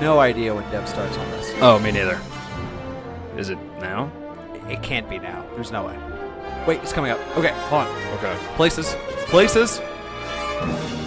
[0.00, 1.52] No idea when Dev starts on this.
[1.60, 2.20] Oh, me neither.
[3.36, 4.10] Is it now?
[4.68, 5.44] It can't be now.
[5.54, 5.98] There's no way.
[6.66, 7.18] Wait, it's coming up.
[7.36, 8.12] Okay, hold on.
[8.18, 8.36] Okay.
[8.56, 8.94] Places.
[9.26, 9.80] Places.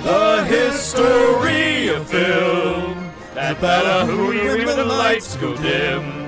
[0.03, 3.11] The history of film.
[3.35, 6.27] That Badahui when the lights go dim.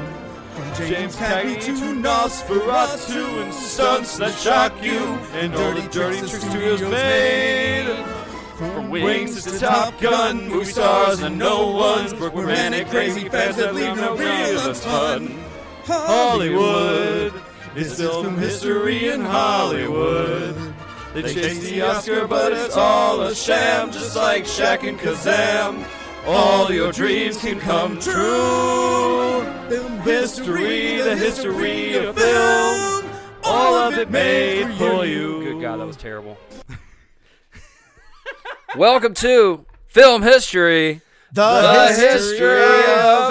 [0.53, 4.99] From James Cagney to Nosferatu and stunts that shock you
[5.33, 8.22] and dirty, dirty tricks studios made.
[8.71, 12.13] From Wings to Top Gun, movie stars and no ones.
[12.13, 15.37] We're manic, crazy fans that leave no real of fun.
[15.85, 17.33] Hollywood
[17.75, 20.55] is film history in Hollywood.
[21.13, 25.85] They chase the Oscar, but it's all a sham, just like Shaq and Kazam.
[26.25, 29.43] All your dreams can come true.
[29.69, 33.09] Film history, the history of film.
[33.43, 35.43] All of it made for you.
[35.43, 36.37] Good God, that was terrible.
[38.75, 41.01] Welcome to Film History.
[41.31, 43.29] The, history of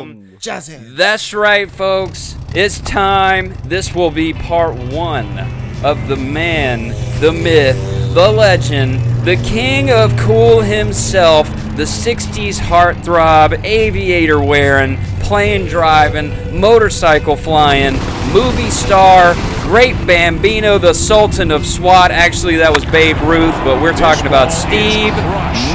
[0.00, 0.28] film.
[0.38, 0.96] Jazzy.
[0.96, 2.34] That's right, folks.
[2.54, 3.54] It's time.
[3.64, 5.38] This will be part one
[5.84, 6.88] of the man,
[7.20, 7.76] the myth,
[8.14, 17.34] the legend, the king of cool himself, the 60s heartthrob, aviator wearing, plane driving, motorcycle
[17.34, 17.94] flying,
[18.32, 22.12] movie star, great Bambino, the Sultan of SWAT.
[22.12, 25.12] Actually, that was Babe Ruth, but we're talking about Steve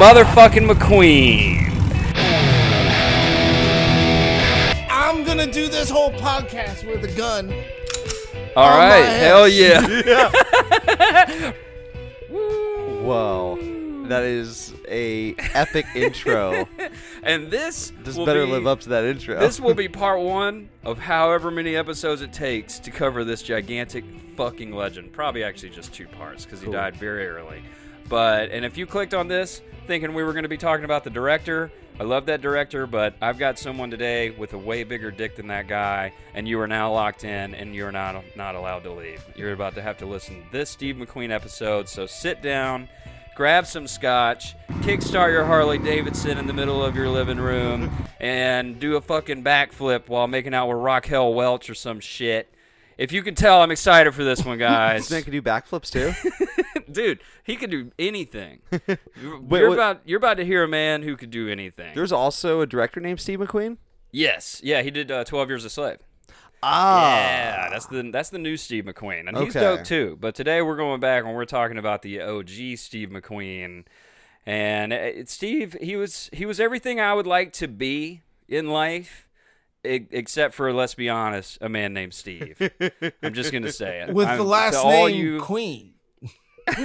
[0.00, 1.68] motherfucking McQueen.
[4.90, 7.52] I'm gonna do this whole podcast with a gun.
[8.56, 10.06] All On right, my hell head.
[10.06, 11.52] yeah.
[13.00, 13.58] Whoa.
[14.08, 16.66] That is a epic intro.
[17.22, 19.38] And this will better be- live up to that intro.
[19.38, 24.04] This will be part one of however many episodes it takes to cover this gigantic
[24.36, 25.12] fucking legend.
[25.12, 26.72] Probably actually just two parts because he Cool.
[26.72, 27.62] died very early.
[28.08, 31.04] But and if you clicked on this thinking we were going to be talking about
[31.04, 35.10] the director, I love that director, but I've got someone today with a way bigger
[35.10, 38.84] dick than that guy, and you are now locked in, and you're not not allowed
[38.84, 39.22] to leave.
[39.36, 41.90] You're about to have to listen to this Steve McQueen episode.
[41.90, 42.88] So sit down,
[43.36, 48.80] grab some scotch, kickstart your Harley Davidson in the middle of your living room, and
[48.80, 52.50] do a fucking backflip while making out with Raquel Welch or some shit.
[53.00, 55.02] If you can tell, I'm excited for this one, guys.
[55.08, 56.12] this man can do backflips too.
[56.92, 58.60] Dude, he could do anything.
[59.20, 61.92] You're, Wait, you're what- about you're about to hear a man who could do anything.
[61.94, 63.78] There's also a director named Steve McQueen.
[64.12, 65.98] yes, yeah, he did uh, 12 Years a Slave.
[66.62, 69.60] Ah, Yeah, that's the that's the new Steve McQueen, and he's Okay.
[69.60, 70.18] dope too.
[70.20, 73.84] But today we're going back and we're talking about the OG Steve McQueen,
[74.44, 79.26] and uh, Steve he was he was everything I would like to be in life,
[79.84, 82.60] except for let's be honest, a man named Steve.
[83.22, 85.94] I'm just gonna say it With I'm- the last name you- Queen.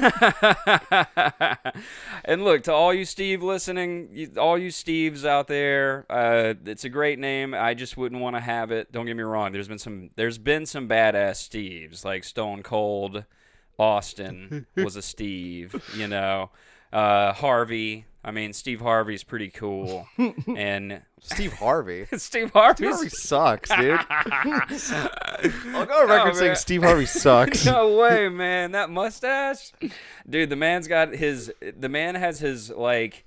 [2.26, 6.06] and look to all you Steve listening, you, all you Steves out there.
[6.10, 7.54] Uh, it's a great name.
[7.54, 8.92] I just wouldn't want to have it.
[8.92, 9.52] Don't get me wrong.
[9.52, 10.10] There's been some.
[10.16, 13.26] There's been some badass Steves like Stone Cold,
[13.78, 15.76] Austin was a Steve.
[15.96, 16.50] You know,
[16.96, 18.06] uh, Harvey.
[18.24, 20.08] I mean, Steve Harvey's pretty cool,
[20.58, 22.08] and Steve Harvey.
[22.18, 22.86] Steve Harvey.
[22.86, 24.00] Steve Harvey sucks, dude.
[24.10, 26.56] I'll go on Oh, record saying.
[26.56, 27.66] Steve Harvey sucks.
[27.66, 28.72] no way, man.
[28.72, 29.74] That mustache,
[30.28, 30.50] dude.
[30.50, 31.52] The man's got his.
[31.78, 33.26] The man has his like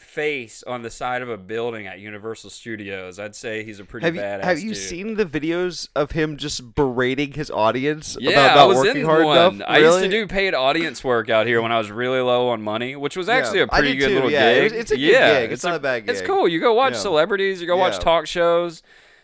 [0.00, 3.18] face on the side of a building at Universal Studios.
[3.18, 4.42] I'd say he's a pretty Have you, badass.
[4.42, 4.76] have you dude.
[4.78, 8.96] seen the videos of him just berating his audience Yeah, about I not was working
[9.02, 9.36] in hard one.
[9.54, 9.68] enough?
[9.68, 12.62] I used to do paid audience work out here when I was really low on
[12.62, 14.54] money, which was Yeah, actually a I pretty good too, little yeah.
[14.68, 14.72] Gig.
[14.72, 15.52] it's a good yeah, gig.
[15.52, 16.10] It's not a bad gig.
[16.10, 16.48] It's cool.
[16.48, 16.98] You go watch Yeah.
[17.00, 17.60] celebrities.
[17.60, 18.82] You go watch talk shows.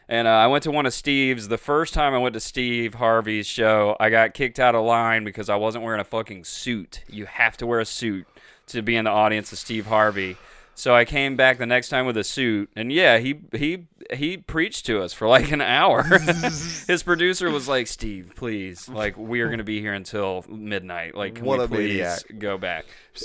[0.09, 1.49] And uh, I went to one of Steve's.
[1.49, 5.25] The first time I went to Steve Harvey's show, I got kicked out of line
[5.25, 7.03] because I wasn't wearing a fucking suit.
[7.09, 8.25] You have to wear a suit
[8.69, 10.37] to be in the audience of Steve Harvey.
[10.79, 14.37] So I came back the next time with a suit, and yeah, he he he
[14.37, 16.03] preached to us for like an hour.
[16.87, 21.15] His producer was like, "Steve, please, like we are gonna be here until midnight.
[21.15, 22.39] Like, can What we please maniac.
[22.39, 22.85] go back?"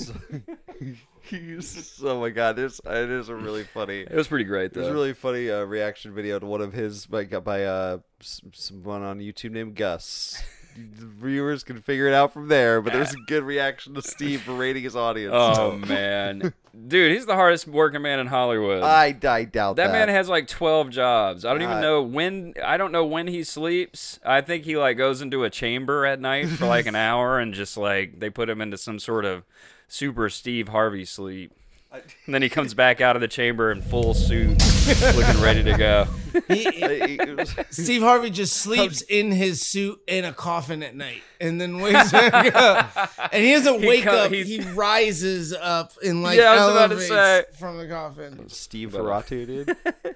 [2.03, 4.00] oh my god, it's, it is a really funny.
[4.00, 4.92] It was pretty great There's though.
[4.92, 9.19] a really funny uh, reaction video to one of his by by uh someone on
[9.19, 10.42] YouTube named Gus.
[10.75, 12.81] The viewers can figure it out from there.
[12.81, 15.33] But there's a good reaction to Steve berating his audience.
[15.35, 16.53] Oh man,
[16.88, 18.83] dude, he's the hardest working man in Hollywood.
[18.83, 19.91] I, I doubt that that.
[19.91, 21.45] man has like 12 jobs.
[21.45, 24.19] I don't even know when I don't know when he sleeps.
[24.25, 27.53] I think he like goes into a chamber at night for like an hour and
[27.53, 29.44] just like they put him into some sort of
[29.88, 31.51] super Steve Harvey sleep.
[31.91, 34.57] And then he comes back out of the chamber in full suit,
[35.13, 36.07] looking ready to go.
[36.47, 41.59] He, It Steve Harvey just sleeps in his suit in a coffin at night, and
[41.59, 43.09] then wakes back up.
[43.33, 46.65] And he doesn't He wake co- up; he's- he rises up and like Yeah, I
[46.65, 47.43] was about to elevates say.
[47.59, 48.47] from the coffin.
[48.47, 50.15] Steve Ferratu, uh, dude.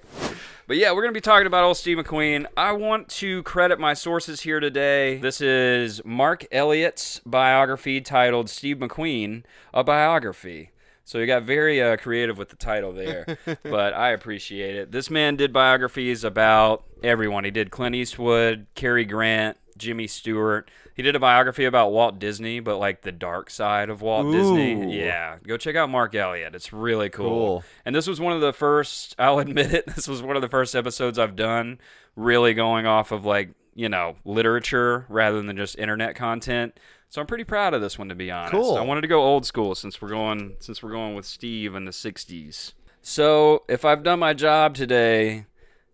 [0.68, 2.44] But yeah, we're going to be talking about old Steve McQueen.
[2.56, 5.18] I want to credit my sources here today.
[5.18, 10.70] This is Mark Elliott's biography titled Steve McQueen, a biography.
[11.06, 14.90] So you got very uh, creative with the title there, but I appreciate it.
[14.90, 17.44] This man did biographies about everyone.
[17.44, 20.68] He did Clint Eastwood, Cary Grant, Jimmy Stewart.
[20.94, 24.32] He did a biography about Walt Disney, but like the dark side of Walt Ooh.
[24.32, 24.98] Disney.
[24.98, 26.56] Yeah, go check out Mark Elliott.
[26.56, 27.28] It's really cool.
[27.28, 27.64] Cool.
[27.84, 30.48] And this was one of the first, I'll admit it, this was one of the
[30.48, 31.78] first episodes I've done
[32.16, 36.76] really going off of like, you know, literature rather than just internet content.
[37.08, 38.52] So I'm pretty proud of this one to be honest.
[38.52, 38.76] Cool.
[38.76, 41.84] I wanted to go old school since we're going since we're going with Steve in
[41.84, 42.72] the 60s.
[43.02, 45.46] So, if I've done my job today,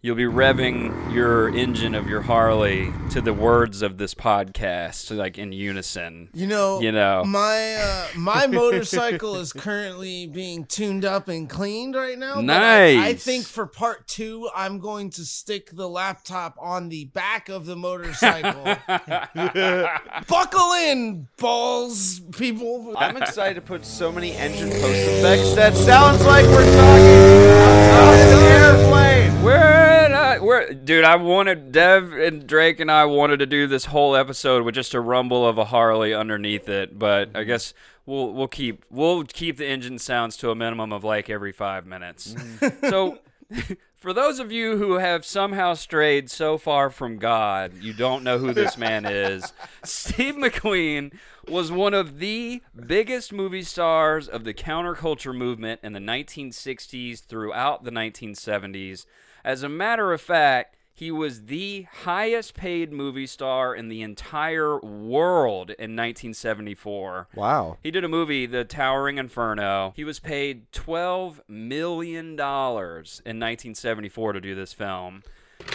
[0.05, 5.39] you'll be revving your engine of your Harley to the words of this podcast like
[5.39, 6.29] in unison.
[6.35, 7.23] You know, You know.
[7.25, 12.43] my uh, my motorcycle is currently being tuned up and cleaned right now.
[12.43, 17.05] but I, I think for part two, I'm going to stick the laptop on the
[17.07, 18.65] back of the motorcycle.
[20.27, 22.95] Buckle in, balls, people.
[22.99, 27.51] I'm excited to put so many engine post effects that sounds like we're talking
[27.93, 28.52] outside
[28.93, 29.43] an airplane.
[29.43, 33.87] We're not, we're, dude, I wanted Dev and Drake and I wanted to do this
[33.87, 37.49] whole episode with just a rumble of a Harley underneath it, but I mm-hmm.
[37.49, 37.75] guess
[38.07, 41.87] we'll we'll keep we'll keep the engine sounds to a minimum of like every five
[41.87, 42.35] minutes.
[42.35, 42.89] Mm-hmm.
[42.89, 43.19] so.
[43.97, 48.39] For those of you who have somehow strayed so far from God, you don't know
[48.39, 49.53] who this man is.
[49.85, 51.13] Steve McQueen
[51.49, 57.85] was one of the biggest movie stars of the counterculture movement in the 1960s throughout
[57.85, 59.07] the 1970s.
[59.45, 64.79] As a matter of fact, he was the highest paid movie star in the entire
[64.79, 67.27] world in 1974.
[67.35, 67.79] Wow.
[67.83, 69.95] He did a movie, The Towering Inferno.
[69.97, 75.25] He was paid $12 million in 1974 to do this film.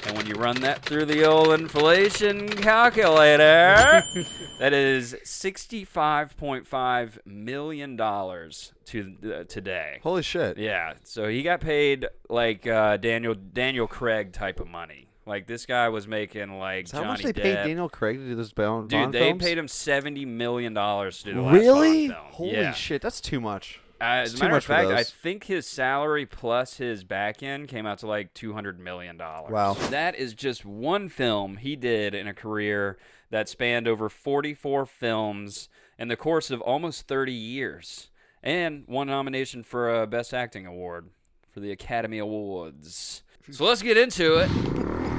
[0.06, 4.02] And when you run that through the old inflation calculator,
[4.60, 10.00] that is $65.5 million to uh, today.
[10.04, 10.58] Holy shit.
[10.58, 15.07] Yeah, so he got paid like uh, Daniel Daniel Craig type of money.
[15.28, 17.42] Like this guy was making like How much they Depp.
[17.44, 19.44] paid Daniel Craig to do this Bond Dude, Bond they films?
[19.44, 22.08] paid him seventy million dollars to do the last Really?
[22.08, 22.34] Bond film.
[22.34, 22.72] Holy yeah.
[22.74, 23.82] shit, that's too much.
[24.00, 27.68] Uh, as It's a matter of fact, I think his salary plus his back end
[27.68, 29.52] came out to like two hundred million dollars.
[29.52, 29.74] Wow.
[29.90, 32.98] that is just one film he did in a career
[33.32, 35.68] that spanned over forty-four films
[36.00, 38.12] in the course of almost thirty years,
[38.44, 41.10] and one nomination for a Best Acting award
[41.52, 43.24] for the Academy Awards.
[43.50, 45.17] So let's get into it.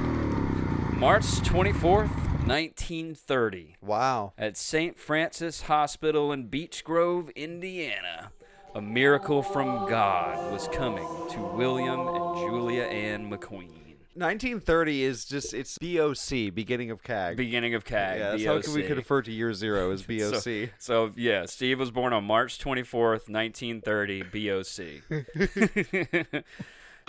[0.99, 2.11] March twenty-fourth,
[2.45, 4.33] nineteen thirty Wow.
[4.37, 4.99] at St.
[4.99, 8.31] Francis Hospital in Beech Grove, Indiana.
[8.75, 13.77] A miracle from God was coming to William and Julia Ann McQueen.
[14.15, 17.37] 1930 is just it's BOC, beginning of CAG.
[17.37, 18.19] Beginning of CAG.
[18.19, 20.43] yeah, that's how can we could refer to year zero as BOC.
[20.43, 26.43] So, so, yeah, Steve was born on March 24th, 1930, BOC.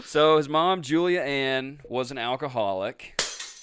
[0.05, 3.21] so his mom, Julia Ann, was an alcoholic,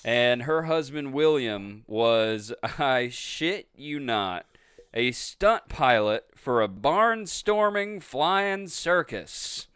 [0.08, 4.46] and her husband, William, was, I shit you not,
[4.94, 9.67] a stunt pilot for a barnstorming flying circus.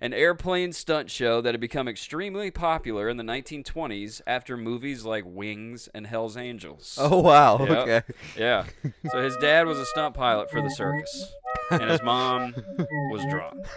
[0.00, 5.24] An airplane stunt show that had become extremely popular in the 1920s after movies like
[5.26, 6.98] Wings and Hell's Angels.
[7.00, 7.58] oh wow.
[7.60, 7.70] Yep.
[7.70, 8.02] Okay.
[8.36, 8.64] Yeah.
[9.10, 11.32] So his dad was a stunt pilot for the circus,
[11.70, 12.54] and his mom
[13.10, 13.64] was drunk.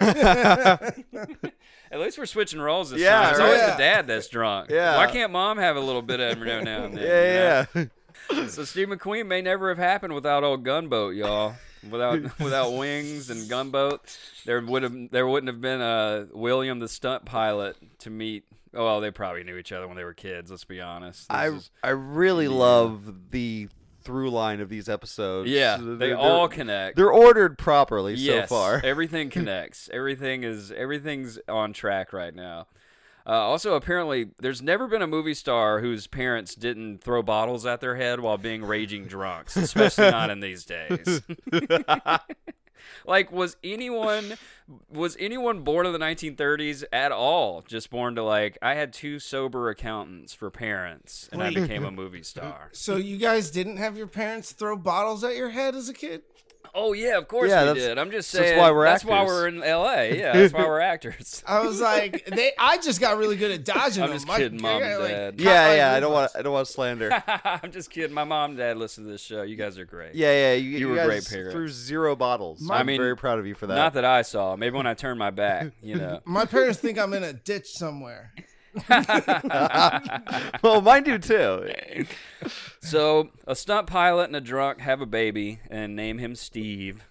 [1.92, 3.30] At least we're switching roles this Yeah, time.
[3.30, 3.44] It's right.
[3.46, 3.70] always Yeah.
[3.72, 4.70] the dad that's drunk.
[4.70, 4.96] Yeah.
[4.96, 7.02] Why can't mom have a little bit of every now and then?
[7.04, 7.90] Yeah, you know?
[8.34, 8.46] yeah.
[8.48, 11.54] So Steve McQueen may never have happened without old Gunboat, y'all.
[11.88, 14.00] Without without wings and Gunboat,
[14.44, 18.44] there would have there wouldn't have been a William the stunt pilot to meet.
[18.74, 20.50] Oh, well, they probably knew each other when they were kids.
[20.50, 21.28] Let's be honest.
[21.28, 23.68] This I is- I really love the
[24.02, 25.50] through line of these episodes.
[25.50, 26.96] yeah, They're- they they're- all connect.
[26.96, 28.80] They're ordered properly yes, so far.
[28.84, 29.90] everything connects.
[29.92, 32.66] Everything is everything's on track right now.
[33.30, 37.80] Uh, also, apparently, there's never been a movie star whose parents didn't throw bottles at
[37.80, 41.22] their head while being raging drunks, especially not in these days.
[43.06, 44.34] like, was anyone
[44.88, 49.20] was anyone born in the 1930s at all just born to like I had two
[49.20, 51.56] sober accountants for parents and Wait.
[51.56, 52.68] I became a movie star?
[52.72, 56.22] So you guys didn't have your parents throw bottles at your head as a kid?
[56.74, 57.98] Oh yeah, of course Yeah, we did.
[57.98, 58.42] I'm just saying.
[58.42, 60.02] that's saying why we're that's why we're in LA.
[60.02, 61.42] Yeah, that's why we're actors.
[61.46, 62.52] I was like, they.
[62.58, 64.16] I just got really good at dodging I'm them.
[64.16, 65.40] just My- kidding, Mom and got, like, Dad.
[65.40, 65.92] Yeah, yeah.
[65.94, 66.30] I don't want.
[66.36, 67.10] I don't want to slander.
[67.44, 68.12] I'm just kidding.
[68.14, 69.42] My mom and dad listen to this show.
[69.42, 70.14] You guys are great.
[70.14, 70.52] Yeah, yeah.
[70.54, 71.52] You, You were guys great parents.
[71.54, 72.68] threw zero bottles.
[72.70, 73.74] I I'm mean, very proud of you for that.
[73.74, 74.56] Not that I saw.
[74.56, 76.20] Maybe when I turn my back, you know.
[76.24, 78.32] My parents think I'm in a ditch somewhere.
[80.62, 81.70] well, mine do too.
[82.80, 87.04] So, a stunt pilot and a drunk have a baby and name him Steve.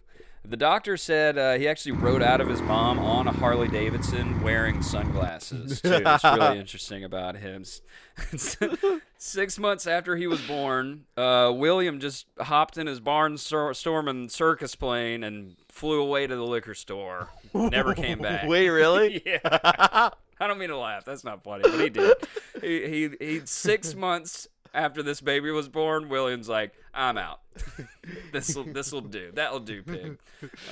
[0.46, 4.42] The doctor said uh, he actually rode out of his mom on a Harley Davidson
[4.42, 5.82] wearing sunglasses.
[5.82, 6.02] Too.
[6.04, 7.66] It's really interesting about him.
[9.18, 15.24] Six months after he was born, uh, William just hopped in his barnstorming circus plane
[15.24, 17.30] and flew away to the liquor store.
[17.54, 18.48] Never came back.
[18.48, 19.22] Wait, really?
[19.26, 20.10] Yeah.
[20.40, 21.06] I don't mean to laugh.
[21.06, 22.14] That's not funny, but he did.
[22.62, 27.40] He he, he six months after this baby was born, William's like, I'm out.
[28.34, 29.32] this'll this'll do.
[29.34, 30.18] That'll do, pig.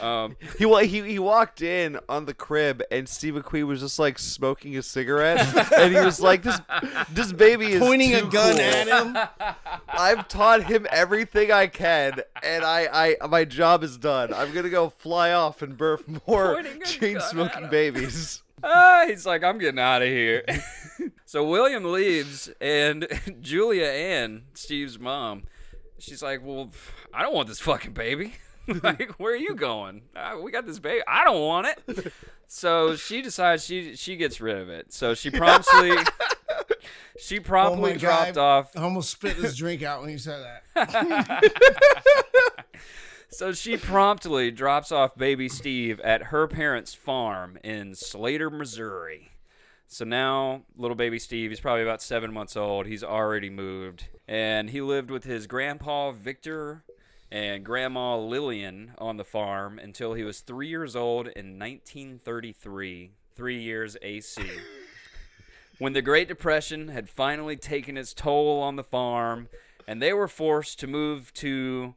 [0.01, 3.99] Um, He wa- he he walked in on the crib and Steve McQueen was just
[3.99, 5.39] like smoking a cigarette
[5.77, 6.59] and he was like this
[7.13, 8.59] this baby is Pointing a gun cool.
[8.61, 9.17] at him.
[9.87, 14.33] I've taught him everything I can and I I my job is done.
[14.33, 17.69] I'm going to go fly off and birth more Pointing chain gun at smoking him.
[17.69, 18.43] babies.
[18.63, 20.43] Ah, he's like, I'm getting out of here.
[21.25, 23.07] so William leaves, and
[23.41, 25.43] Julia Ann, Steve's mom,
[25.99, 26.71] she's like, Well,
[27.13, 28.33] I don't want this fucking baby.
[28.83, 30.01] like, where are you going?
[30.15, 31.01] Uh, we got this baby.
[31.07, 32.11] I don't want it.
[32.47, 34.91] So she decides she she gets rid of it.
[34.93, 35.91] So she promptly
[37.19, 38.41] she promptly Oh dropped God.
[38.41, 38.71] off.
[38.77, 40.45] I almost spit this drink out when you said
[40.75, 42.65] that.
[43.29, 49.31] So she promptly drops off baby Steve at her parents' farm in Slater, Missouri.
[49.87, 52.85] So now, little baby Steve, he's probably about seven months old.
[52.85, 54.05] He's already moved.
[54.27, 56.83] And he lived with his grandpa, Victor,
[57.29, 63.61] and grandma, Lillian, on the farm until he was three years old in 1933, three
[63.61, 64.41] years AC.
[65.79, 69.49] when the Great Depression had finally taken its toll on the farm,
[69.85, 71.93] and they were forced to move to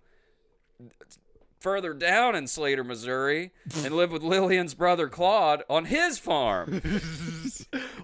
[1.61, 3.52] further down in Slater, Missouri,
[3.85, 6.81] and live with Lillian's brother Claude on his farm.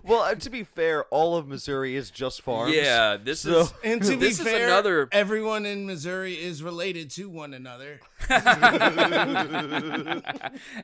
[0.04, 2.76] Well, uh, to be fair, all of Missouri is just farms.
[2.76, 6.62] Yeah, this So- is And to be this is fair, another everyone in Missouri is
[6.62, 7.98] related to one another.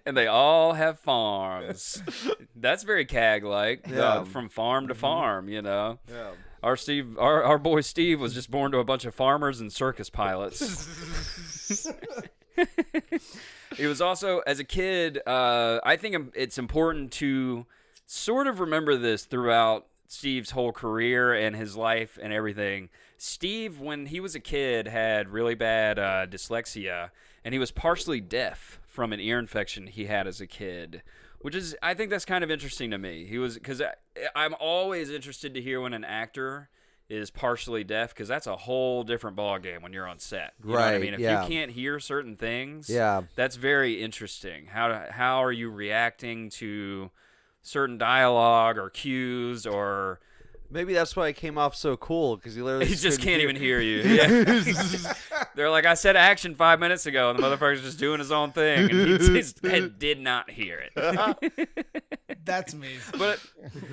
[0.05, 2.03] and they all have farms.
[2.57, 3.87] That's very CAG like.
[3.89, 4.25] Yeah.
[4.25, 6.01] from farm to farm, you know.
[6.11, 6.31] Yeah.
[6.65, 9.73] Our Steve our, our boy Steve was just born to a bunch of farmers and
[9.73, 10.89] circus pilots.
[13.77, 17.67] he was also as a kid, uh, I think it's important to
[18.07, 22.91] sort of remember this throughout Steve's whole career and his life and everything.
[23.17, 27.11] Steve, when he was a kid, had really bad uh, dyslexia,
[27.45, 31.03] and he was partially deaf from an ear infection he had as a kid.
[31.41, 33.27] Which is, I think that's kind of interesting to me.
[33.27, 33.83] He was, because
[34.37, 36.69] I'm always interested to hear when an actor
[37.13, 40.55] is partially deaf, because that's a whole different ballgame when you're on set.
[40.65, 41.13] You know what I mean?
[41.15, 41.43] If yeah.
[41.43, 43.23] you can't hear certain things, Yeah.
[43.37, 44.67] that's very interesting.
[44.67, 47.11] How how are you reacting to
[47.61, 50.21] certain dialogue or cues or
[50.71, 53.51] Maybe that's why it came off so cool because he literally he just can't hear-
[53.51, 53.99] even hear you.
[54.03, 55.13] Yeah.
[55.55, 58.53] They're like, I said action five minutes ago, and the motherfucker's just doing his own
[58.53, 61.69] thing, and he just and did not hear it.
[62.43, 63.19] That's amazing.
[63.19, 63.39] But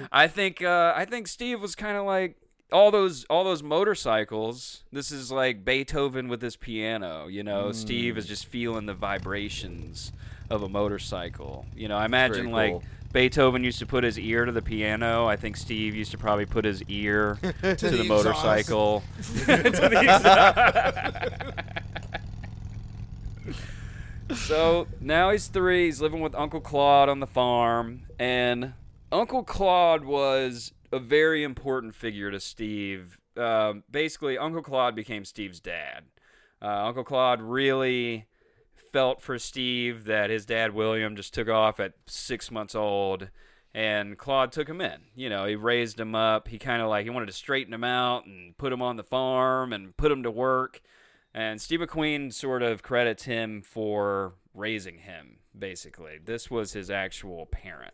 [0.10, 2.38] I think uh, I think Steve was kind of like
[2.72, 4.84] all those all those motorcycles.
[4.92, 7.28] This is like Beethoven with his piano.
[7.28, 7.76] You know, mm.
[7.76, 10.12] Steve is just feeling the vibrations
[10.50, 11.66] of a motorcycle.
[11.76, 12.82] You know, I imagine Very like.
[13.12, 15.26] Beethoven used to put his ear to the piano.
[15.26, 19.02] I think Steve used to probably put his ear to, the the, motorcycle.
[19.34, 20.00] To the
[24.30, 24.48] exhaust.
[24.48, 25.86] so now he's three.
[25.86, 28.74] He's living with Uncle Claude on the farm, and
[29.12, 33.18] Uncle Claude was a very important figure to Steve.
[33.38, 36.06] Um, basically, Uncle Claude became Steve's dad.
[36.62, 38.26] Uh, Uncle Claude really
[38.92, 43.30] felt for Steve that his dad William just took off at six months old,
[43.74, 45.02] and Claude took him in.
[45.16, 46.48] You know, he raised him up.
[46.48, 49.04] He kind of like he wanted to straighten him out and put him on the
[49.04, 50.82] farm and put him to work.
[51.34, 55.38] And Steve McQueen sort of credits him for raising him.
[55.58, 57.94] Basically, this was his actual parent.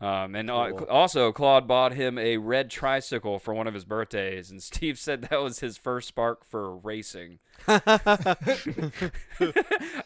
[0.00, 4.48] Um, and uh, also, Claude bought him a red tricycle for one of his birthdays,
[4.50, 7.40] and Steve said that was his first spark for racing.
[7.68, 8.36] I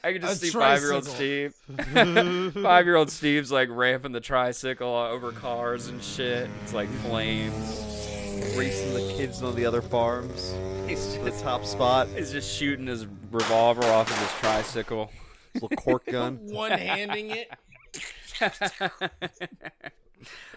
[0.02, 1.04] could just A see five-year-old.
[1.04, 1.54] Steve.
[2.62, 6.49] five-year-old Steve's like ramping the tricycle over cars and shit.
[6.62, 7.88] It's like flames.
[8.56, 10.54] Racing the kids on the other farms.
[10.88, 12.08] He's The just, top spot.
[12.08, 15.11] he's just shooting his revolver off of his tricycle.
[15.54, 16.38] Little cork gun.
[16.42, 17.50] One handing it.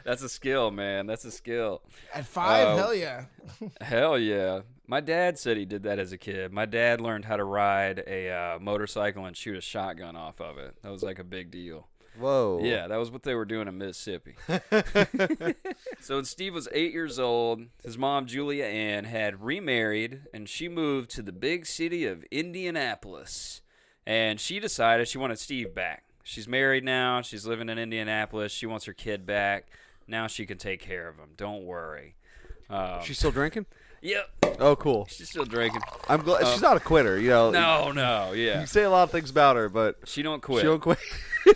[0.04, 1.08] That's a skill, man.
[1.08, 1.82] That's a skill.
[2.14, 2.78] At five, Oh.
[2.78, 3.26] hell yeah.
[3.82, 4.62] Hell yeah.
[4.86, 6.52] My dad said he did that as a kid.
[6.54, 10.60] My dad learned how to ride a uh, motorcycle and shoot a shotgun off of
[10.60, 10.76] it.
[10.84, 11.88] That was like a big deal.
[12.20, 12.60] Whoa.
[12.64, 14.36] Yeah, that was what they were doing in Mississippi.
[16.00, 20.70] so when Steve was eight years old, his mom, Julia Ann, had remarried and she
[20.70, 23.62] moved to the big city of Indianapolis.
[24.08, 26.04] And she decided she wanted Steve back.
[26.28, 27.22] She's married now.
[27.22, 28.52] She's living in Indianapolis.
[28.52, 29.68] She wants her kid back.
[30.08, 31.30] Now she can take care of him.
[31.38, 32.16] Don't worry.
[32.68, 33.68] Um, She's still drinking?
[34.02, 34.30] yep,
[34.60, 35.06] Oh, cool.
[35.10, 35.82] she's still drinking.
[36.10, 37.20] I'm glad she's not a quitter.
[37.20, 38.58] You know, No, no, yeah.
[38.58, 40.62] can say a lot of things about her, but She don't quit.
[40.62, 40.98] she don't quit.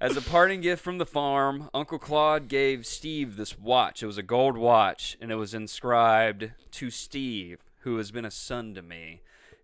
[0.00, 4.02] As a parting gift from the farm, Uncle Claude gave Steve this watch.
[4.02, 8.30] It was a gold watch, and it was inscribed to Steve, who has been a
[8.30, 9.20] son to me.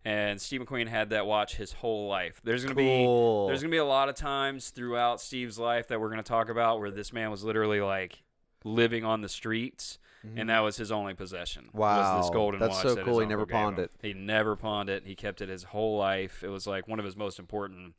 [0.09, 2.41] And Steve McQueen had that watch his whole life.
[2.45, 3.47] There's gonna Cool.
[3.47, 6.49] be there's gonna be a lot of times throughout Steve's life that we're gonna talk
[6.49, 8.23] about where this man was literally like
[8.63, 9.99] living on the streets,
[10.37, 11.71] and that was his only possession.
[11.73, 12.35] Was this Wow.
[12.37, 13.19] golden That's watch so that cool.
[13.19, 13.91] He never pawned it.
[14.01, 15.05] He never pawned it.
[15.07, 16.45] He kept it his whole life.
[16.45, 17.95] It was like one of his most important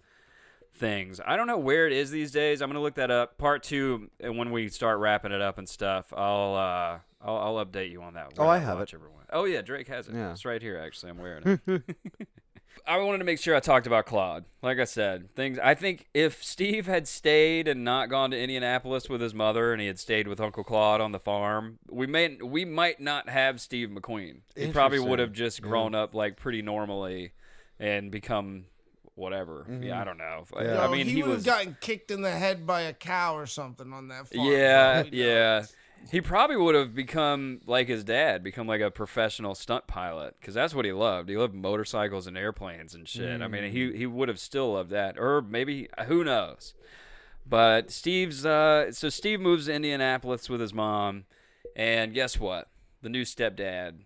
[0.74, 1.20] things.
[1.26, 2.62] I don't know where it is these days.
[2.62, 3.38] I'm gonna look that up.
[3.38, 7.66] Part two, and when we start wrapping it up and stuff, I'll uh, I'll, I'll
[7.66, 8.34] update you on that.
[8.38, 8.94] Oh, where I have it.
[8.94, 9.28] ever went.
[9.32, 10.16] Oh yeah, Drake has it.
[10.16, 10.32] Yeah.
[10.32, 10.78] It's right here.
[10.78, 11.82] Actually, I'm wearing it.
[12.86, 14.46] I wanted to make sure I talked about Claude.
[14.62, 15.58] Like I said, things.
[15.62, 19.82] I think if Steve had stayed and not gone to Indianapolis with his mother, and
[19.82, 23.60] he had stayed with Uncle Claude on the farm, we may we might not have
[23.60, 24.42] Steve McQueen.
[24.56, 27.34] He probably would have just grown up like pretty normally,
[27.80, 28.66] and become
[29.16, 29.66] whatever.
[29.68, 29.84] Mm-hmm.
[29.84, 30.46] Yeah, I don't know.
[30.56, 30.86] I- Yeah.
[30.88, 31.46] I mean, he, he, would was.
[31.46, 34.48] have gotten kicked in the head by a cow or something on that farm.
[34.52, 35.66] yeah, for all yeah.
[36.12, 40.54] He probably would have become like his dad, become like a professional stunt pilot, because
[40.54, 41.30] that's what he loved.
[41.30, 43.42] He loved motorcycles and airplanes and shit.
[43.42, 46.74] I mean, he he would have still loved that, or maybe who knows.
[47.46, 51.26] But Steve's uh, so Steve moves to Indianapolis with his mom,
[51.76, 52.70] and guess what?
[53.02, 54.00] The new stepdad,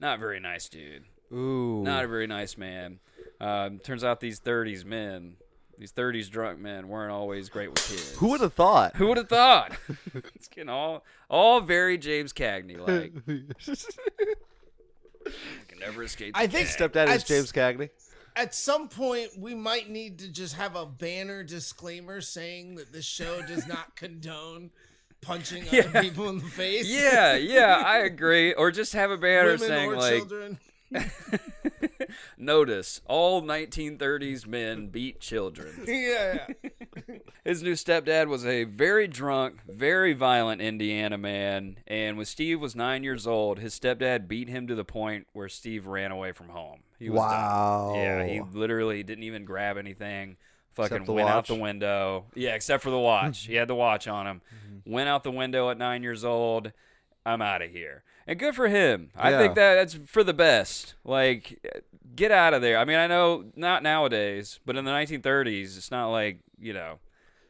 [0.00, 1.04] not very nice dude.
[1.32, 1.82] Ooh.
[1.82, 3.00] Not a very nice man.
[3.40, 5.34] Um, turns out these 30s men,
[5.78, 8.16] these 30s drunk men, weren't always great with kids.
[8.16, 8.96] Who would have thought?
[8.96, 9.72] Who would have thought?
[10.34, 13.12] it's getting all all very James Cagney like.
[15.68, 16.32] can never escape.
[16.36, 17.90] I think Stepdad is That's- James Cagney.
[18.36, 23.04] At some point, we might need to just have a banner disclaimer saying that this
[23.04, 24.70] show does not condone
[25.20, 25.86] punching Yeah.
[25.86, 26.88] other people in the face.
[26.88, 28.52] Yeah, yeah, I agree.
[28.52, 30.58] Or just have a banner women saying or like, children.
[32.38, 36.46] "Notice all 1930s men beat children." yeah.
[37.44, 42.74] His new stepdad was a very drunk, very violent Indiana man, and when Steve was
[42.74, 46.48] nine years old, his stepdad beat him to the point where Steve ran away from
[46.48, 46.80] home.
[46.98, 47.30] He was done.
[47.30, 47.92] Wow.
[47.94, 50.36] Yeah, he literally didn't even grab anything.
[50.74, 52.26] Fucking went out the window.
[52.34, 53.40] Yeah, except for the watch.
[53.46, 54.40] he had the watch on him.
[54.54, 54.92] Mm-hmm.
[54.92, 56.72] Went out the window at nine years old.
[57.26, 58.04] I'm out of here.
[58.28, 59.10] And good for him.
[59.16, 59.38] I Yeah.
[59.38, 60.94] think that that's for the best.
[61.02, 61.58] Like,
[62.14, 62.78] get out of there.
[62.78, 66.98] I mean, I know not nowadays, but in the 1930s, it's not like you know.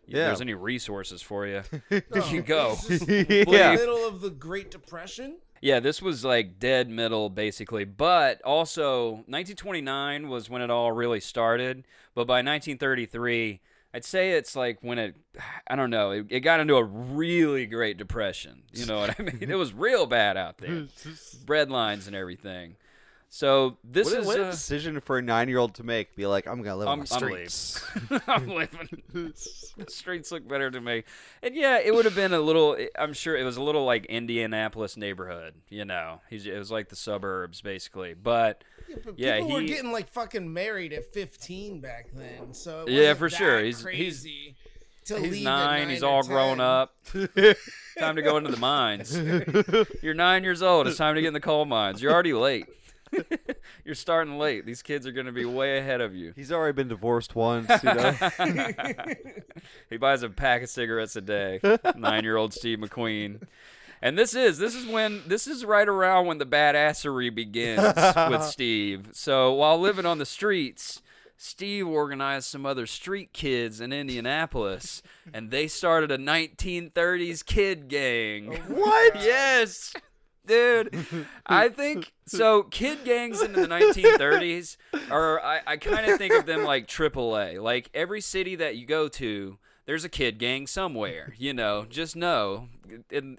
[0.06, 0.26] Yeah.
[0.28, 1.62] There's any resources for you?
[2.30, 2.70] you go.
[2.88, 3.74] This is the Yeah.
[3.74, 5.36] middle of the Great Depression.
[5.60, 7.84] Yeah, this was like dead middle basically.
[7.84, 11.84] But also 1929 was when it all really started.
[12.14, 13.60] But by 1933,
[13.94, 15.16] I'd say it's like when it
[15.66, 18.62] I don't know, it, it got into a really great depression.
[18.72, 19.51] You know what I mean?
[19.51, 20.87] it was real bad out there.
[21.44, 22.77] Bread lines and everything.
[23.31, 26.16] So this What, is what a uh, decision for a nine-year-old to make.
[26.16, 27.85] Be like, I'm gonna live on I'm, the streets.
[28.27, 29.03] I'm leaving.
[29.12, 31.05] the streets look better to me.
[31.42, 32.77] And yeah, it would have been a little.
[32.98, 35.55] I'm sure it was a little like Indianapolis neighborhood.
[35.68, 38.14] You know, it was like the suburbs basically.
[38.14, 38.64] But
[39.05, 42.53] But Yeah, people were getting like fucking married at 15 back then.
[42.55, 43.61] So it Yeah, wasn't for that sure.
[43.61, 44.27] He's- he's-
[45.07, 45.88] to he's leave at nine.
[45.88, 46.31] He's all 10.
[46.33, 46.94] grown up.
[47.98, 49.16] time to go into the mines.
[50.03, 50.87] You're nine years old.
[50.87, 52.03] It's time to get in the coal mines.
[52.03, 52.66] You're already late.
[53.87, 54.66] You're starting late.
[54.66, 56.35] These kids are going to be way ahead of you.
[56.37, 57.70] He's already been divorced once.
[57.83, 58.14] You know.
[59.88, 61.61] He buys a pack of cigarettes a day.
[61.96, 63.40] Nine-year-old Steve McQueen.
[64.00, 67.82] And this is this is when this is right around when the badassery begins
[68.30, 69.08] with Steve.
[69.12, 71.02] So while living on the streets,
[71.37, 78.52] Steve organized some other street kids in Indianapolis, and they started a 1930s kid gang.
[78.66, 79.14] What?
[79.22, 79.94] yes.
[80.44, 81.06] Dude,
[81.44, 82.62] I think so.
[82.62, 84.78] Kid gangs in the 1930s
[85.11, 87.62] are, I, I kind of think of them like AAA.
[87.62, 89.58] Like every city that you go to,
[89.88, 91.35] there's a kid gang somewhere.
[91.38, 92.68] You know, just know.
[93.11, 93.38] And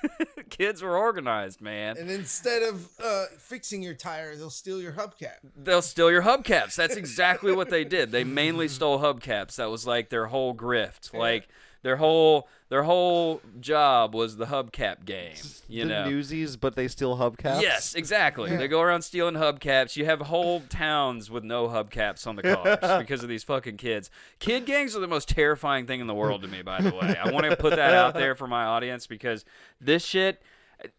[0.50, 1.98] kids were organized, man.
[1.98, 5.34] And instead of uh, fixing your tire, they'll steal your hubcap.
[5.54, 6.74] They'll steal your hubcaps.
[6.74, 8.12] That's exactly what they did.
[8.12, 9.56] They mainly stole hubcaps.
[9.56, 11.12] That was like their whole grift.
[11.12, 11.48] Like
[11.82, 15.34] their whole their whole job was the hubcap game.
[15.68, 16.08] You the know.
[16.08, 17.62] Newsies, but they steal hubcaps.
[17.62, 18.56] Yes, exactly.
[18.56, 19.96] They go around stealing hubcaps.
[19.96, 22.42] You have whole towns with no hubcaps on the
[22.80, 24.10] cars because of these fucking kids.
[24.38, 27.16] Kid gangs are the most terrifying thing in the world to me, by the way.
[27.16, 29.44] I want to put that out there for my audience because
[29.80, 30.40] this shit.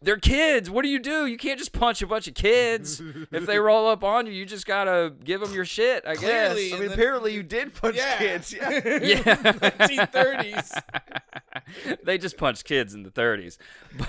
[0.02, 0.70] They're kids.
[0.70, 1.26] What do you do?
[1.26, 3.02] You can't just punch a bunch of kids.
[3.32, 6.04] if they roll up on you, you just gotta give them your shit.
[6.06, 6.30] I Clearly.
[6.30, 6.52] guess.
[6.52, 8.18] I mean, And then- apparently you did punch Yeah.
[8.18, 8.54] kids.
[8.54, 8.70] Yeah.
[9.02, 9.24] Yeah.
[9.24, 10.82] 1930s.
[12.04, 13.58] they just punched kids in the 30s,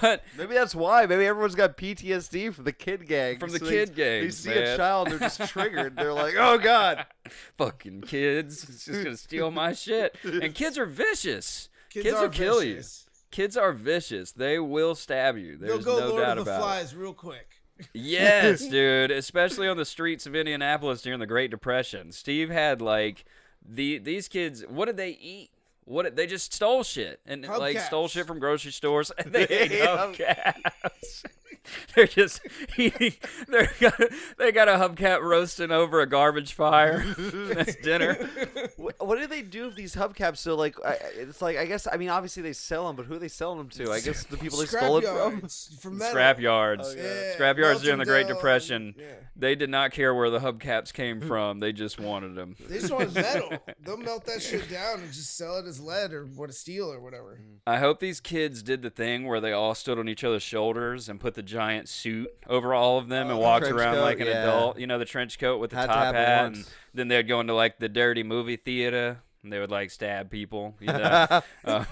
[0.00, 1.06] but Maybe that's why.
[1.06, 3.38] Maybe everyone's got PTSD from the kid gang.
[3.38, 3.96] From the So kid gang.
[3.96, 4.58] They gangs, see man.
[4.62, 5.96] a child, they're just triggered.
[5.96, 7.06] They're like, "Oh God!"
[7.58, 10.16] fucking kids, it's just gonna steal my shit.
[10.24, 11.68] And kids are vicious.
[11.90, 12.80] Kids, Kids, are will kill you.
[13.32, 14.30] Kids are vicious.
[14.30, 15.56] They will stab you.
[15.56, 16.62] There's They'll go no Lord doubt of the about it.
[16.62, 17.62] Flies real quick.
[17.92, 19.10] Yes, dude.
[19.10, 22.12] Especially on the streets of Indianapolis during the Great Depression.
[22.12, 23.24] Steve had like
[23.66, 24.62] the these kids.
[24.68, 25.50] What did they eat?
[25.84, 29.10] What they just stole shit and like stole shit from grocery stores.
[29.18, 31.24] And they ate hubcaps.
[31.94, 32.40] They're just
[32.76, 33.14] eating.
[33.48, 34.00] They got
[34.38, 37.04] they got a hubcap roasting over a garbage fire.
[37.18, 38.14] That's dinner.
[38.76, 40.38] What, what do they do with these hubcaps?
[40.38, 43.14] So like, I, it's like I guess I mean obviously they sell them, but who
[43.14, 43.92] are they selling them to?
[43.92, 45.42] I guess the people they stole it from.
[45.42, 46.10] Scrapyards for metal.
[46.10, 46.94] Scrap yards.
[46.96, 48.36] Yeah, Scrap yards during the Great down.
[48.36, 48.94] Depression.
[48.98, 49.04] Yeah.
[49.36, 51.60] They did not care where the hubcaps came from.
[51.60, 52.56] They just wanted them.
[52.68, 53.50] They just want metal.
[53.80, 56.92] They'll melt that shit down and just sell it as lead or what a steel
[56.92, 57.40] or whatever.
[57.42, 57.58] Mm.
[57.66, 61.08] I hope these kids did the thing where they all stood on each other's shoulders
[61.08, 64.26] and put the giant suit over all of them and walked around coat, like an
[64.26, 64.42] yeah.
[64.44, 64.78] adult.
[64.78, 66.46] You know, the trench coat with the Had top have it hat.
[66.46, 70.30] And then they'd go into like the dirty movie theater and they would like stab
[70.30, 70.74] people.
[70.80, 71.42] You know?
[71.64, 71.84] Uh,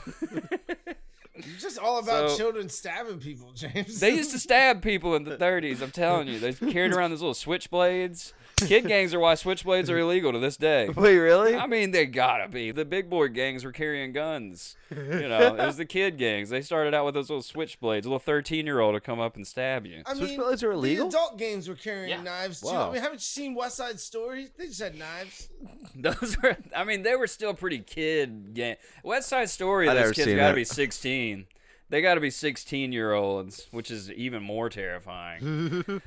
[1.35, 3.99] You're just all about So- children stabbing people, James.
[4.01, 5.81] they used to stab people in the 30s.
[5.81, 6.39] I'm telling you.
[6.39, 8.33] They carried around these little switchblades.
[8.66, 10.88] Kid gangs are why switchblades are illegal to this day.
[10.96, 11.57] Wait, really?
[11.57, 12.70] I mean, they gotta be.
[12.73, 14.77] The big boy gangs were carrying guns.
[14.90, 16.51] You know, it was the kid gangs.
[16.51, 18.01] They started out with those little switchblades.
[18.01, 20.03] A little 13 year old to come up and stab you.
[20.07, 21.09] I mean, Switchblades are illegal?
[21.09, 22.23] The adult games were carrying Yeah.
[22.23, 22.66] knives too.
[22.68, 22.88] Wow.
[22.90, 24.49] I mean, haven't you seen West Side Story?
[24.57, 25.49] They just had knives.
[25.94, 28.77] Those were, I mean, they were still pretty kid gang.
[29.05, 30.55] West Side Story, I've those kids gotta it.
[30.57, 31.46] be 16.
[31.90, 36.00] They gotta be 16 year olds, which is even more terrifying.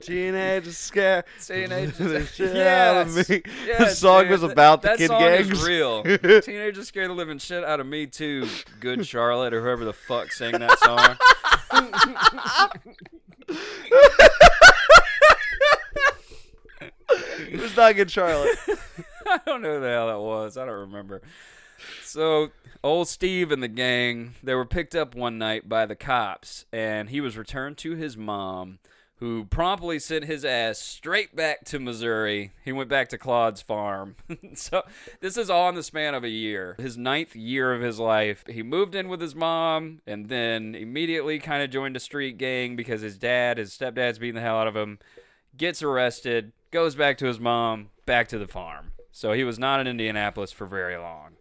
[0.00, 1.24] Teenage scare.
[1.44, 3.42] Teenagers, the shit yes, me.
[3.66, 4.30] yes, the song dude.
[4.30, 5.50] was Th- about the that kid song gangs.
[5.50, 6.02] Is real.
[6.04, 8.46] Teenagers scared the living shit out of me too.
[8.78, 11.16] Good Charlotte or whoever the fuck sang that song.
[17.08, 18.56] It was not good, Charlotte.
[19.26, 20.56] I don't know who the hell that was.
[20.56, 21.22] I don't remember.
[22.02, 22.50] So,
[22.82, 27.10] old Steve and the gang, they were picked up one night by the cops, and
[27.10, 28.78] he was returned to his mom,
[29.16, 32.52] who promptly sent his ass straight back to Missouri.
[32.64, 34.16] He went back to Claude's farm.
[34.54, 34.82] so,
[35.20, 36.76] this is all in the span of a year.
[36.78, 38.44] His ninth year of his life.
[38.48, 42.76] He moved in with his mom, and then immediately kind of joined a street gang
[42.76, 44.98] because his dad, his stepdad's beating the hell out of him
[45.56, 48.92] gets arrested, goes back to his mom, back to the farm.
[49.10, 51.36] So he was not in Indianapolis for very long.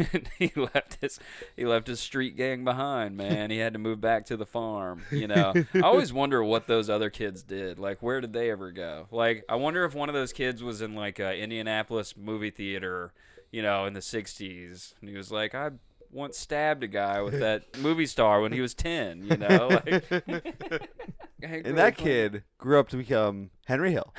[0.38, 1.18] he left his
[1.56, 3.50] he left his street gang behind, man.
[3.50, 5.52] He had to move back to the farm, you know.
[5.74, 7.78] I always wonder what those other kids did.
[7.78, 9.06] Like where did they ever go?
[9.10, 13.12] Like I wonder if one of those kids was in like a Indianapolis movie theater,
[13.50, 15.70] you know, in the 60s and he was like I
[16.10, 19.68] once stabbed a guy with that movie star when he was 10, you know?
[19.68, 20.04] Like
[21.42, 24.14] And that kid grew up to become Henry Hill.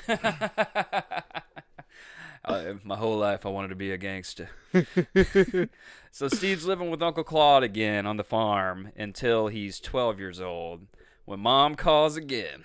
[2.45, 4.49] Uh, my whole life, I wanted to be a gangster.
[6.12, 10.86] so Steve's living with Uncle Claude again on the farm until he's 12 years old.
[11.25, 12.63] When mom calls again.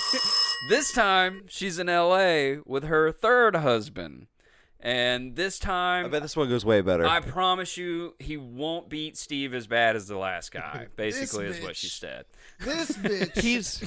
[0.68, 4.28] this time, she's in LA with her third husband.
[4.82, 7.04] And this time I bet this one goes way better.
[7.04, 11.62] I promise you, he won't beat Steve as bad as the last guy, basically, is
[11.62, 12.24] what she said.
[12.60, 13.38] This bitch.
[13.40, 13.86] he's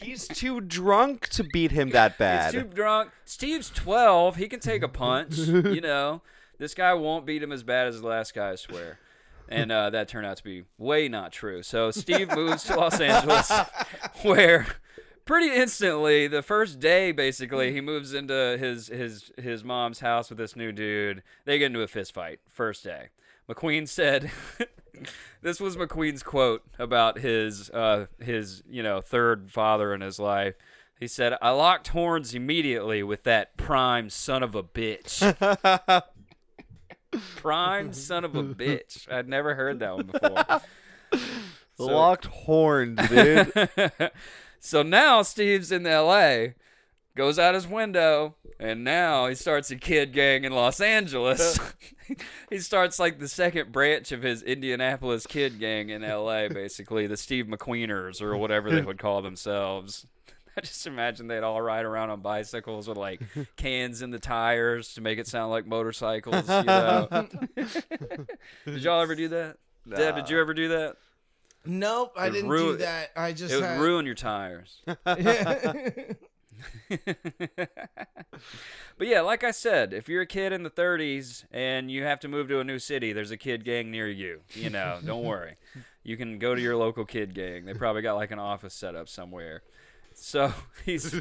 [0.00, 2.54] he's too drunk to beat him that bad.
[2.54, 3.10] He's too drunk.
[3.24, 4.36] Steve's 12.
[4.36, 5.36] He can take a punch.
[5.38, 6.22] you know,
[6.58, 8.98] this guy won't beat him as bad as the last guy, I swear.
[9.48, 11.62] And uh, that turned out to be way not true.
[11.62, 13.52] So Steve moves to Los Angeles,
[14.22, 14.66] where
[15.26, 20.38] pretty instantly, the first day, basically, he moves into his his his mom's house with
[20.38, 21.22] this new dude.
[21.44, 22.40] They get into a fist fight.
[22.48, 23.08] First day.
[23.48, 24.30] McQueen said,
[25.42, 30.54] "This was McQueen's quote about his uh, his you know third father in his life."
[31.00, 35.20] He said, "I locked horns immediately with that prime son of a bitch."
[37.36, 39.10] prime son of a bitch.
[39.10, 40.60] I'd never heard that one before.
[41.76, 43.52] So- Locked horns, dude.
[44.60, 46.46] so now Steve's in LA,
[47.16, 51.58] goes out his window, and now he starts a kid gang in Los Angeles.
[52.50, 57.16] he starts like the second branch of his Indianapolis kid gang in LA, basically, the
[57.16, 60.06] Steve McQueeners or whatever they would call themselves.
[60.56, 63.20] I just imagine they'd all ride around on bicycles with like
[63.56, 66.48] cans in the tires to make it sound like motorcycles.
[66.48, 67.28] You know?
[68.64, 69.56] did y'all ever do that?
[69.88, 70.96] Dev, did you ever do that?
[71.66, 73.10] Nope, I didn't ru- do that.
[73.16, 74.80] I just It would had, ruin your tires.
[78.96, 82.20] But yeah, like I said, if you're a kid in the 30s and you have
[82.20, 84.42] to move to a new city, there's a kid gang near you.
[84.52, 85.56] You know, don't worry.
[86.04, 87.64] You can go to your local kid gang.
[87.64, 89.62] They probably got like an office set up somewhere.
[90.14, 90.52] So
[90.84, 91.12] he's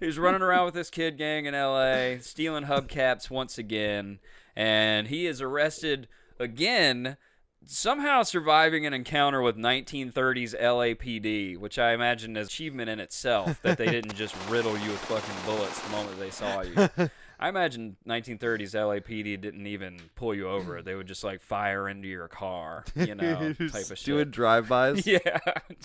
[0.00, 4.18] he's running around with this kid gang in LA, stealing hubcaps once again,
[4.54, 7.16] and he is arrested again
[7.66, 13.78] somehow surviving an encounter with 1930s LAPD, which I imagine is achievement in itself that
[13.78, 16.88] they didn't just riddle you with fucking bullets the moment they saw you.
[17.38, 22.08] I imagine 1930s LAPD didn't even pull you over; they would just like fire into
[22.08, 24.04] your car, you know, type of shit.
[24.04, 25.06] Doing drive-bys.
[25.14, 25.38] Yeah,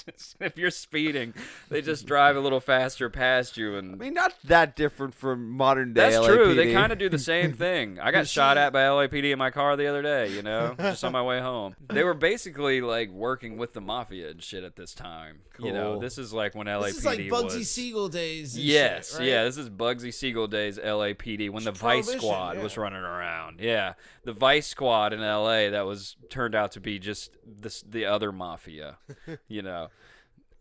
[0.07, 1.33] just, if you're speeding,
[1.69, 5.49] they just drive a little faster past you, and I mean, not that different from
[5.49, 6.11] modern day.
[6.11, 6.53] that's true.
[6.55, 7.99] They kind of do the same thing.
[7.99, 11.03] I got shot at by LAPD in my car the other day, you know, just
[11.03, 11.75] on my way home.
[11.89, 15.39] They were basically like working with the mafia and shit at this time.
[15.61, 17.69] You know, this is like when LAPD This is like Bugsy was.
[17.71, 18.55] Siegel days.
[18.55, 19.27] and Yes, shit, right?
[19.27, 22.99] yeah, this is Bugsy Siegel days LAPD when the It's Vice Prohibition, Squad was running
[22.99, 23.61] around.
[23.61, 23.93] Yeah,
[24.25, 28.33] the Vice Squad in LA that was turned out to be just this the other
[28.33, 28.97] mafia,
[29.47, 29.87] you know.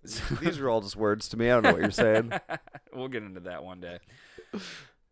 [0.40, 1.50] These are all just words to me.
[1.50, 2.32] I don't know what you're saying.
[2.94, 3.98] we'll get into that one day.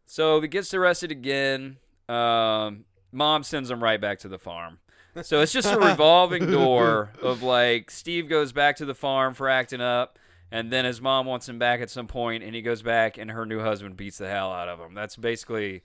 [0.07, 1.79] So he gets arrested again.
[2.09, 4.79] Um, mom sends him right back to the farm.
[5.23, 9.49] So it's just a revolving door of like Steve goes back to the farm for
[9.49, 10.19] acting up,
[10.51, 13.31] and then his mom wants him back at some point, and he goes back, and
[13.31, 14.95] her new husband beats the hell out of him.
[14.95, 15.83] That's basically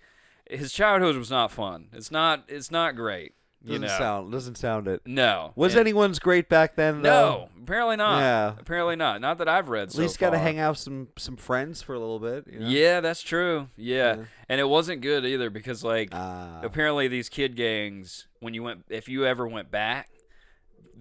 [0.50, 1.88] his childhood was not fun.
[1.94, 2.44] It's not.
[2.48, 3.34] It's not great.
[3.64, 3.88] Doesn't know.
[3.90, 4.32] sound.
[4.32, 5.04] Doesn't sound it.
[5.06, 5.52] no.
[5.56, 7.04] Was And- anyone's great back then?
[7.04, 7.10] Though?
[7.12, 8.18] No, apparently not.
[8.20, 8.54] Yeah.
[8.60, 9.22] Apparently not.
[9.22, 9.84] Not that I've read.
[9.84, 12.48] At so least got to hang out with some some friends for a little bit.
[12.52, 12.68] You know?
[12.68, 13.68] Yeah, that's true.
[13.78, 14.16] Yeah.
[14.16, 14.24] Yeah.
[14.50, 16.60] And it wasn't good either because like Ah.
[16.64, 20.10] apparently these kid gangs when you went if you ever went back,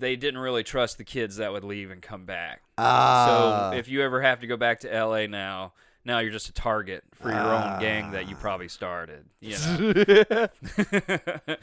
[0.01, 2.63] they didn't really trust the kids that would leave and come back.
[2.79, 3.71] Ah.
[3.73, 5.73] So if you ever have to go back to LA now,
[6.05, 8.41] now you're just a target for your own gang that you Ah.
[8.41, 9.27] probably started.
[9.41, 9.93] You know.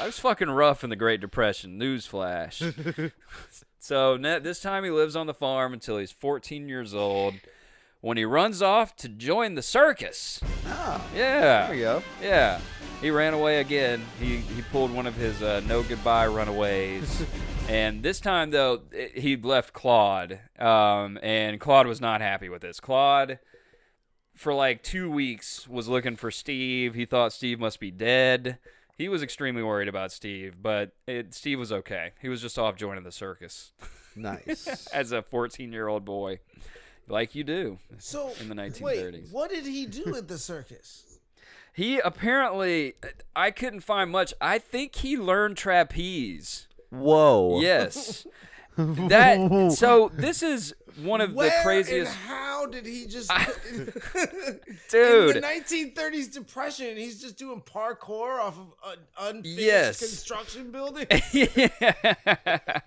[0.00, 1.78] I was fucking rough in the Great Depression.
[1.78, 3.12] Newsflash.
[3.78, 7.34] so this time he lives on the farm until he's 14 years old,
[8.00, 10.40] when he runs off to join the circus.
[10.66, 11.66] Oh, Yeah.
[11.68, 12.02] there you go.
[12.22, 12.60] Yeah,
[13.00, 14.02] he ran away again.
[14.20, 17.24] He he pulled one of his uh, no goodbye runaways,
[17.68, 22.62] and this time though it, he left Claude, um, and Claude was not happy with
[22.62, 22.80] this.
[22.80, 23.38] Claude,
[24.34, 26.94] for like two weeks, was looking for Steve.
[26.94, 28.58] He thought Steve must be dead.
[28.96, 32.12] He was extremely worried about Steve, but it, Steve was okay.
[32.20, 33.72] He was just off joining the circus
[34.14, 34.86] Nice.
[34.92, 36.40] as a 14 year old boy,
[37.08, 37.78] like you do.
[37.98, 38.82] So In the 1930s.
[38.82, 41.18] Wait, what did he do at the circus?
[41.72, 42.94] He apparently,
[43.34, 44.34] I couldn't find much.
[44.40, 46.68] I think he learned trapeze.
[46.92, 47.60] Whoa.
[47.60, 48.26] Yes.
[48.76, 53.30] that so this is one of Where the craziest and how did he just
[54.90, 55.36] Dude.
[55.36, 56.96] in the 1930s depression?
[56.96, 59.98] He's just doing parkour off of an unfinished Yes.
[59.98, 61.06] construction building.
[61.32, 62.80] yeah.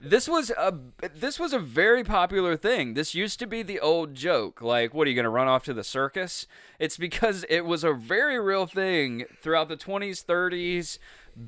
[0.00, 0.74] this was a
[1.14, 2.94] this was a very popular thing.
[2.94, 4.60] This used to be the old joke.
[4.62, 6.46] Like, what are you going to run off to the circus?
[6.78, 10.98] It's because it was a very real thing throughout the 20s, 30s.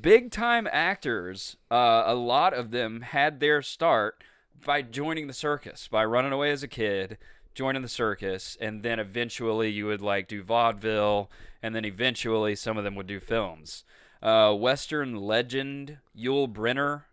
[0.01, 4.23] Big time actors, uh, a lot of them had their start
[4.65, 7.19] by joining the circus, by running away as a kid,
[7.55, 11.31] joining the circus, and then eventually you would like do vaudeville,
[11.63, 13.85] and then eventually some of them would do films.
[14.23, 17.05] Uh, Western legend Yul Brynner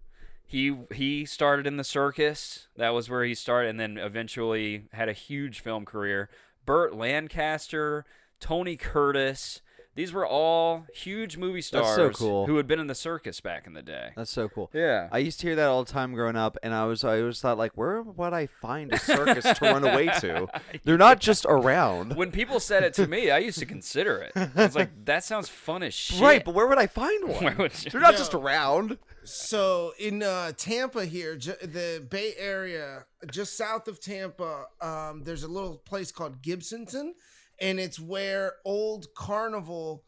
[0.48, 2.68] he he started in the circus.
[2.78, 6.30] That was where he started, and then eventually had a huge film career.
[6.66, 8.06] Burt Lancaster,
[8.40, 9.62] Tony Curtis.
[9.98, 12.46] These were all huge movie stars so stars cool.
[12.48, 14.12] who had been in the circus back in the day.
[14.16, 14.70] That's so cool.
[14.74, 15.10] Yeah.
[15.12, 17.42] I used to hear that all the time growing up, and I was I always
[17.42, 20.48] thought like, where would I find a circus to run away to?
[20.86, 24.32] They're not just around, when people said it to me, I used to consider it.
[24.36, 26.22] I was like, that sounds fun as shit.
[26.22, 26.46] right?
[26.46, 27.58] But where would I find Where one?
[27.58, 28.18] would you- They're not No.
[28.20, 28.98] just around.
[29.24, 35.44] So in uh, Tampa here, ju- the Bay Area, just south of Tampa, um, there's
[35.44, 37.12] a little place called Gibsonton,
[37.60, 40.04] and it's where old carnival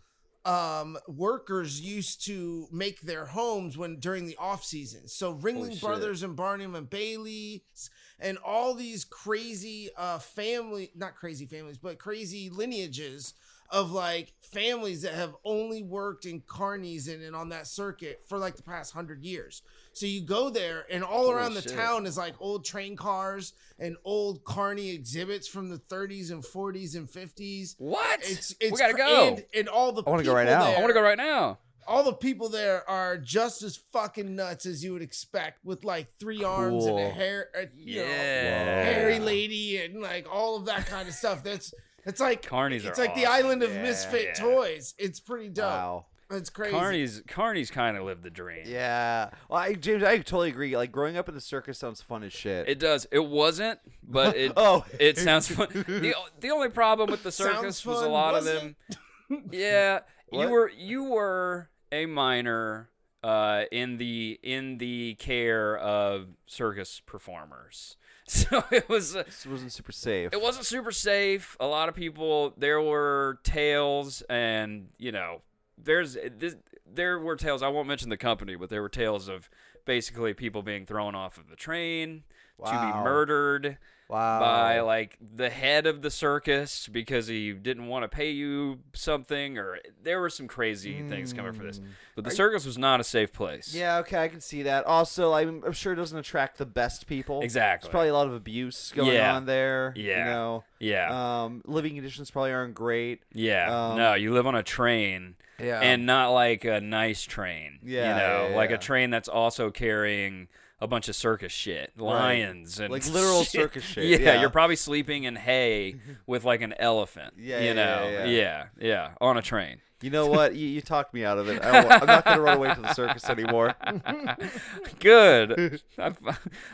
[0.46, 5.08] um, workers used to make their homes when during the off season.
[5.08, 5.80] So Ringling.
[5.80, 12.00] Brothers and Barnum and Bailey's and all these crazy uh, family, not crazy families, but
[12.00, 13.34] crazy lineages
[13.70, 18.38] of like families that have only worked in carnies and, and on that circuit for
[18.38, 19.62] like the past hundred years.
[20.00, 21.76] So you go there, and all around the shit.
[21.76, 26.96] town is like old train cars and old carny exhibits from the 30s and 40s
[26.96, 27.76] and 50s.
[27.80, 28.22] What?
[28.22, 29.28] It's it's we gotta cra- go.
[29.28, 30.64] And, and all the I wanna go people right now.
[30.68, 31.58] there- I want to go right now.
[31.86, 36.08] all the people there are just as fucking nuts as you would expect, with like
[36.18, 38.84] three arms and a hair, uh, you know, Yeah.
[38.84, 41.44] hairy lady and like all of that kind of stuff.
[41.44, 41.74] That's
[42.06, 44.34] it's like Carnies It's are like the island of Yeah, misfit yeah.
[44.46, 44.94] toys.
[44.98, 45.66] It's pretty dope.
[45.66, 46.06] Wow.
[46.32, 46.72] It's crazy.
[46.76, 48.64] Carney's Carney's kind of lived the dream.
[48.66, 49.30] Yeah.
[49.50, 50.78] Well, I, James, I totally agree.
[50.78, 52.70] Like growing up in the circus sounds fun as shit.
[52.70, 53.08] It does.
[53.12, 54.86] It wasn't, but it Oh.
[55.00, 55.68] it sounds fun.
[55.72, 58.76] The, the only problem with the circus Sounds was a fun, lot of them.
[59.52, 60.00] Yeah,
[60.32, 60.50] you What?
[60.50, 62.90] were you were a minor
[63.24, 67.96] uh, in the in the care of circus performers.
[68.28, 70.30] So it was uh, This wasn't super safe.
[70.32, 71.58] it wasn't super safe.
[71.60, 75.42] A lot of people there were tales and you know
[75.84, 76.56] there's this,
[76.92, 77.62] there were tales.
[77.64, 79.50] I won't mention the company, but there were tales of
[79.86, 82.24] basically people being thrown off of the train
[82.64, 83.78] to be murdered
[84.10, 84.40] Wow.
[84.40, 89.60] by like the head of the circus because he didn't want to pay you something
[89.60, 91.80] or there were some crazy things coming for this.
[92.16, 93.74] But the circus was not a safe place.
[93.74, 94.86] Yeah, okay, I can see that.
[94.88, 97.42] Also, I'm, I'm sure it doesn't attract the best people.
[97.42, 97.86] Exactly.
[97.88, 99.36] There's probably a lot of abuse going Yeah.
[99.36, 99.94] on there.
[99.96, 100.18] Yeah.
[100.18, 100.64] You know.
[100.80, 101.44] Yeah.
[101.44, 103.22] Um, living conditions probably aren't great.
[103.32, 103.92] Yeah.
[103.92, 105.36] Um, no, you live on a train.
[105.62, 105.80] Yeah.
[105.82, 107.80] And not like a nice train.
[107.84, 108.76] Yeah, You know, yeah, like yeah.
[108.78, 110.48] a train that's also carrying
[110.82, 113.52] a bunch of circus shit, lions and Like literal shit.
[113.62, 114.42] circus shit, Yeah, yeah.
[114.42, 115.96] you're probably sleeping in hay
[116.26, 117.34] with like an elephant.
[117.38, 118.66] Yeah, you know, yeah, yeah, yeah.
[118.80, 119.78] yeah, on a train.
[120.02, 120.56] You know what?
[120.56, 121.64] you, you talked me out of it.
[121.64, 123.76] I, am not going to run away to the circus anymore.
[125.00, 125.82] Good.
[125.98, 126.14] I,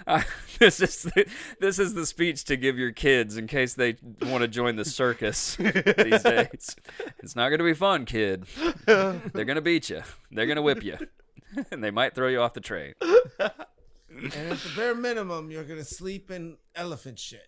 [0.06, 0.26] I,
[0.60, 1.26] this is the,
[1.60, 4.86] this is the speech to give your kids in case they want to join the
[4.86, 6.76] circus these days.
[7.20, 8.46] It's not going to be fun, kid.
[8.86, 10.04] They're going to beat you.
[10.32, 10.98] They're going to whip you,
[11.72, 12.94] and they might throw you off the train.
[13.00, 13.52] and
[14.20, 17.48] at the bare minimum, you're gonna sleep in elephant shit.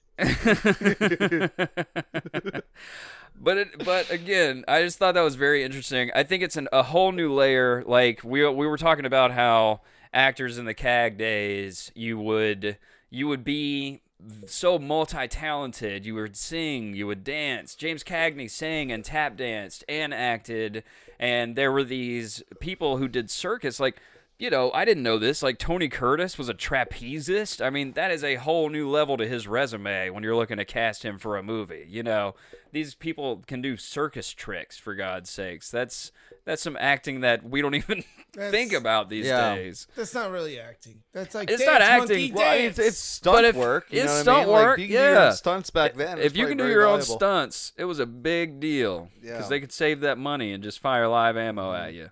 [3.40, 6.12] But it, but again, I just thought that was very interesting.
[6.16, 7.84] I think it's an, a whole new layer.
[7.86, 9.82] Like we we were talking about how
[10.14, 12.78] actors in the CAG days, you would
[13.10, 14.02] you would be
[14.48, 16.06] so multi-talented.
[16.06, 17.76] You would sing, you would dance.
[17.76, 20.84] James Cagney sang and tap danced and acted,
[21.20, 23.98] and there were these people who did circus like.
[24.40, 25.42] You know, I didn't know this.
[25.42, 27.64] Like Tony Curtis was a trapezist.
[27.66, 30.66] I mean, that is a whole new level to his resume when you're looking to
[30.66, 31.86] cast him for a movie.
[31.90, 32.36] You know,
[32.72, 35.72] these people can do circus tricks for God's sakes.
[35.72, 36.12] That's
[36.46, 39.56] that's some acting that we don't even That's- think about these Yeah.
[39.56, 39.88] days.
[39.96, 41.02] That's not really acting.
[41.14, 42.08] That's like It's dance, not acting.
[42.08, 42.90] Monkey, Well, I it's, dance.
[42.90, 43.88] it's stunt if- work.
[43.90, 44.54] You it's know what stunt I mean?
[44.54, 45.32] Work, if you can do your own yeah.
[45.32, 46.20] stunts back then.
[46.20, 49.48] if you can do your own stunts, it was a big deal because Yeah.
[49.50, 51.98] they could save that money and just fire live ammo at mm-hmm.
[51.98, 52.10] you.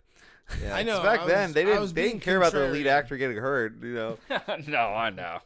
[0.61, 1.01] Yeah, I know.
[1.01, 1.93] Back I then, was- they didn't.
[1.95, 3.75] They didn't care about the lead actor getting hurt.
[3.81, 4.17] You know.
[4.67, 5.39] no, I know,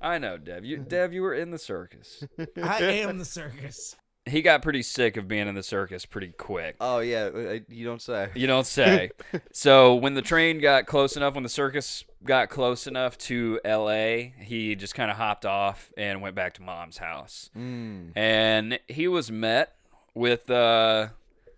[0.00, 0.64] I know, Dev.
[0.64, 2.24] You, Dev, you were in the circus.
[2.62, 3.96] I am the circus.
[4.26, 6.76] He got pretty sick of being in the circus pretty quick.
[6.80, 8.30] Oh yeah, you don't say.
[8.34, 9.10] You don't say.
[9.52, 14.34] so when the train got close enough, when the circus got close enough to L.A.,
[14.40, 17.50] he just kind of hopped off and went back to mom's house.
[17.54, 18.12] Mm.
[18.16, 19.76] And he was met
[20.14, 21.08] with uh,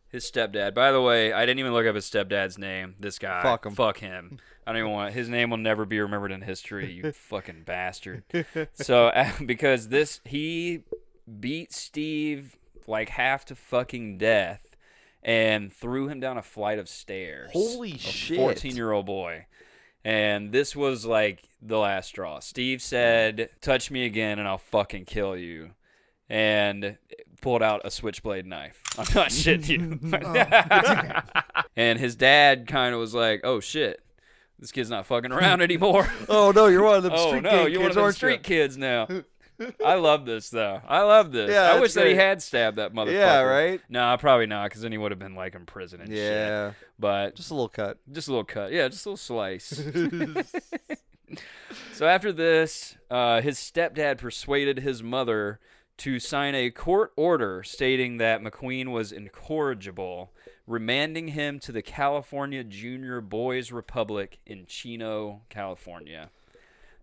[0.09, 0.75] his stepdad.
[0.75, 2.95] By the way, I didn't even look up his stepdad's name.
[2.99, 3.42] This guy.
[3.42, 3.75] Fuck him.
[3.75, 4.38] Fuck him.
[4.66, 6.92] I don't even want his name will never be remembered in history.
[6.92, 8.25] You fucking bastard.
[8.75, 10.83] So uh, because this he
[11.40, 14.77] beat Steve like half to fucking death
[15.23, 17.51] and threw him down a flight of stairs.
[17.53, 18.38] Holy a shit.
[18.38, 19.47] 14 year old boy.
[20.05, 22.38] And this was like the last straw.
[22.38, 25.72] Steve said, Touch me again and I'll fucking kill you.
[26.28, 26.97] And
[27.47, 28.82] pulled out a switchblade knife.
[28.99, 31.62] I'm not shitting you.
[31.76, 34.03] and his dad kind of was like, Oh shit,
[34.59, 36.11] this kid's not fucking around anymore.
[36.28, 38.32] Oh no, you're one of them oh street no, you're one kids, of them street
[38.32, 38.38] you?
[38.38, 39.07] kids now.
[39.84, 40.82] I love this though.
[40.88, 41.53] I love this.
[41.53, 43.12] Yeah, I wish that he had stabbed that motherfucker.
[43.12, 43.80] Yeah, right?
[43.88, 46.18] No, probably not, because then he would have been like in prison and shit.
[46.18, 46.72] Yeah.
[46.99, 47.99] But Just a little cut.
[48.11, 48.72] just a little cut.
[48.72, 49.80] Yeah, just a little slice.
[51.92, 55.61] so after this, uh, his stepdad persuaded his mother
[55.99, 60.32] to sign a court order stating that McQueen was incorrigible,
[60.66, 66.30] remanding him to the California Junior Boys Republic in Chino, California.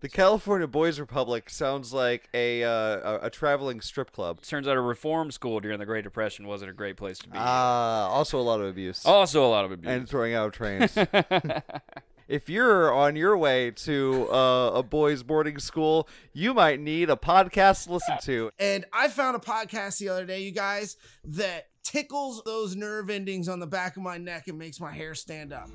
[0.00, 4.42] The California Boys Republic sounds like a uh, a, a traveling strip club.
[4.42, 7.38] Turns out a reform school during the Great Depression wasn't a great place to be.
[7.38, 9.90] Ah, also a lot of abuse also, a lot of abuse.
[9.90, 10.94] and throwing out trains.
[12.28, 17.16] if you're on your way to uh, a boys' boarding school, you might need a
[17.16, 18.50] podcast to listen to.
[18.58, 23.48] And I found a podcast the other day, you guys, that tickles those nerve endings
[23.48, 25.68] on the back of my neck and makes my hair stand up.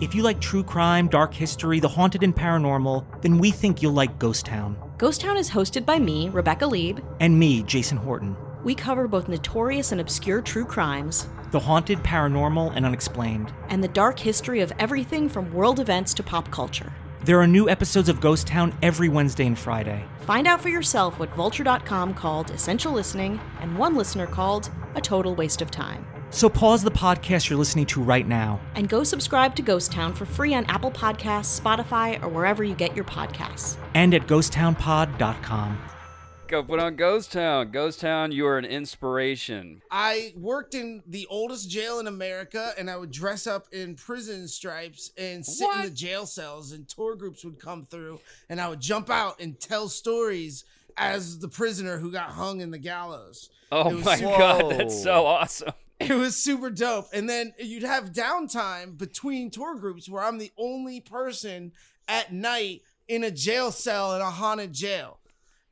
[0.00, 3.92] If you like true crime, dark history, the haunted, and paranormal, then we think you'll
[3.92, 4.76] like Ghost Town.
[4.98, 7.00] Ghost Town is hosted by me, Rebecca Leib.
[7.20, 8.36] And me, Jason Horton.
[8.64, 13.52] We cover both notorious and obscure true crimes The haunted, paranormal, and unexplained.
[13.68, 16.92] and the dark history of everything from world events to pop culture.
[17.24, 20.04] There are new episodes of Ghost Town every Wednesday and Friday.
[20.26, 25.34] Find out for yourself what Vulture.com called essential listening and one listener called a total
[25.34, 26.04] waste of time.
[26.30, 28.60] So pause the podcast you're listening to right now.
[28.74, 32.74] And go subscribe to Ghost Town for free on Apple Podcasts, Spotify, or wherever you
[32.74, 33.76] get your podcasts.
[33.94, 35.78] And at ghosttownpod.com.
[36.46, 37.70] Go put on Ghost Town.
[37.70, 39.80] Ghost Town, you are an inspiration.
[39.90, 44.46] I worked in the oldest jail in America, and I would dress up in prison
[44.46, 48.68] stripes and sit in the jail cells, and tour groups would come through, and I
[48.68, 50.64] would jump out and tell stories
[50.98, 53.48] as the prisoner who got hung in the gallows.
[53.72, 55.72] Oh my super- god, that's so awesome.
[55.98, 57.08] It was super dope.
[57.12, 61.72] And then you'd have downtime between tour groups where I'm the only person
[62.06, 65.18] at night in a jail cell in a haunted jail.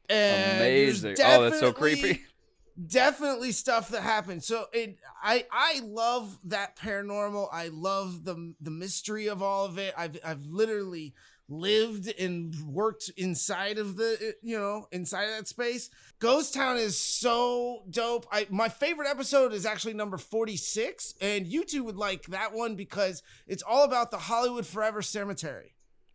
[0.09, 1.17] And Amazing.
[1.25, 2.23] Oh, that's so creepy.
[2.87, 4.43] Definitely stuff that happened.
[4.43, 7.49] So it, I, I love that paranormal.
[7.53, 9.93] I love the the mystery of all of it.
[9.97, 11.15] I've, I've literally
[11.53, 15.91] lived and worked inside of the, eh, you know, inside of that space.
[16.19, 18.27] Ghost Town is so dope.
[18.33, 22.75] I my favorite episode is actually number 46 and you two would like that one
[22.75, 25.72] because it's all about the Hollywood Forever Cemetery.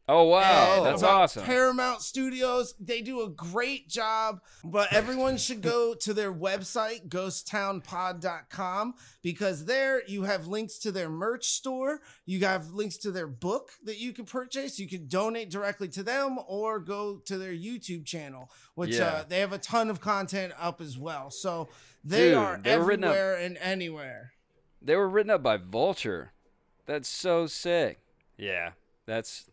[0.10, 1.44] Oh wow, And that's awesome.
[1.44, 8.94] Paramount Studios, they do a great job, but everyone should go to their website, ghosttownpod.com,
[9.22, 12.00] because there you have links to their merch store.
[12.26, 14.80] You have links to their book that you can purchase.
[14.80, 19.08] You can donate directly to them or go to their YouTube channel, which Yeah.
[19.08, 21.32] uh, they have a ton of content up as well.
[21.32, 21.70] So
[22.04, 24.32] they Dude, are written up- everywhere and anywhere.
[24.82, 26.32] They were written up by Vulture.
[26.86, 28.00] That's so sick.
[28.38, 28.72] Yeah,
[29.06, 29.50] that's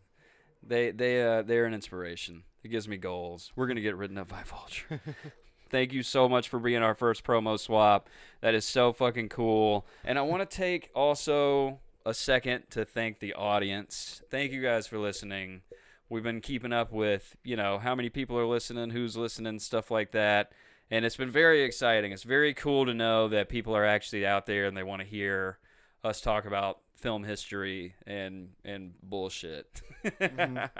[0.65, 2.43] they they uh they're an inspiration.
[2.63, 3.51] It gives me goals.
[3.55, 5.01] We're gonna get written up by Vulture.
[5.69, 8.07] Thank you so much for being our first promo swap.
[8.41, 9.85] That is so fucking cool.
[10.03, 14.21] And I want to take also a second to thank the audience.
[14.29, 15.61] Thank you guys for listening.
[16.07, 19.89] We've been keeping up with, you know, how many people are listening, who's listening, stuff
[19.89, 20.51] like that.
[20.91, 22.11] And it's been very exciting.
[22.11, 25.07] It's very cool to know that people are actually out there and they want to
[25.07, 25.57] hear
[26.03, 29.81] us talk about film history and and bullshit.
[30.03, 30.57] Mm-hmm.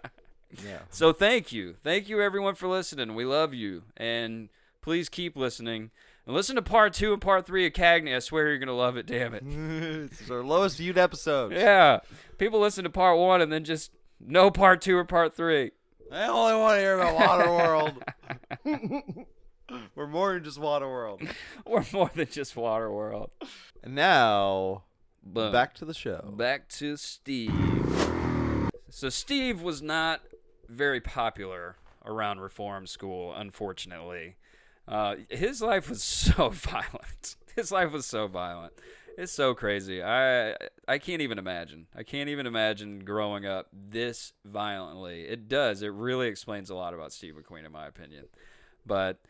[0.65, 0.77] Yeah.
[0.89, 1.75] So thank you.
[1.83, 3.13] Thank you everyone for listening.
[3.13, 3.83] We love you.
[3.97, 4.47] And
[4.81, 5.89] please keep listening.
[6.25, 8.15] And listen to part two and part three of Cagney.
[8.15, 9.43] I swear you're gonna love it, damn it.
[10.09, 11.51] this is our lowest viewed episode.
[11.51, 11.99] yeah.
[12.37, 15.71] People listen to part one and then just no part two or part three.
[16.11, 17.99] I only want to hear about
[18.63, 19.25] Waterworld.
[19.95, 21.27] We're more than just Waterworld.
[21.65, 23.31] We're more than just Waterworld.
[23.83, 24.83] And now,
[25.25, 25.51] Boom.
[25.51, 26.33] back to the show.
[26.37, 27.51] Back to Steve.
[28.89, 30.21] So Steve was not
[30.69, 34.35] very popular around reform school, unfortunately.
[34.87, 37.35] Uh, his life was so violent.
[37.55, 38.73] His life was so violent.
[39.17, 40.03] It's so crazy.
[40.03, 40.55] I
[40.87, 41.87] I can't even imagine.
[41.95, 45.21] I can't even imagine growing up this violently.
[45.21, 45.81] It does.
[45.81, 48.25] It really explains a lot about Steve McQueen, in my opinion.
[48.85, 49.21] But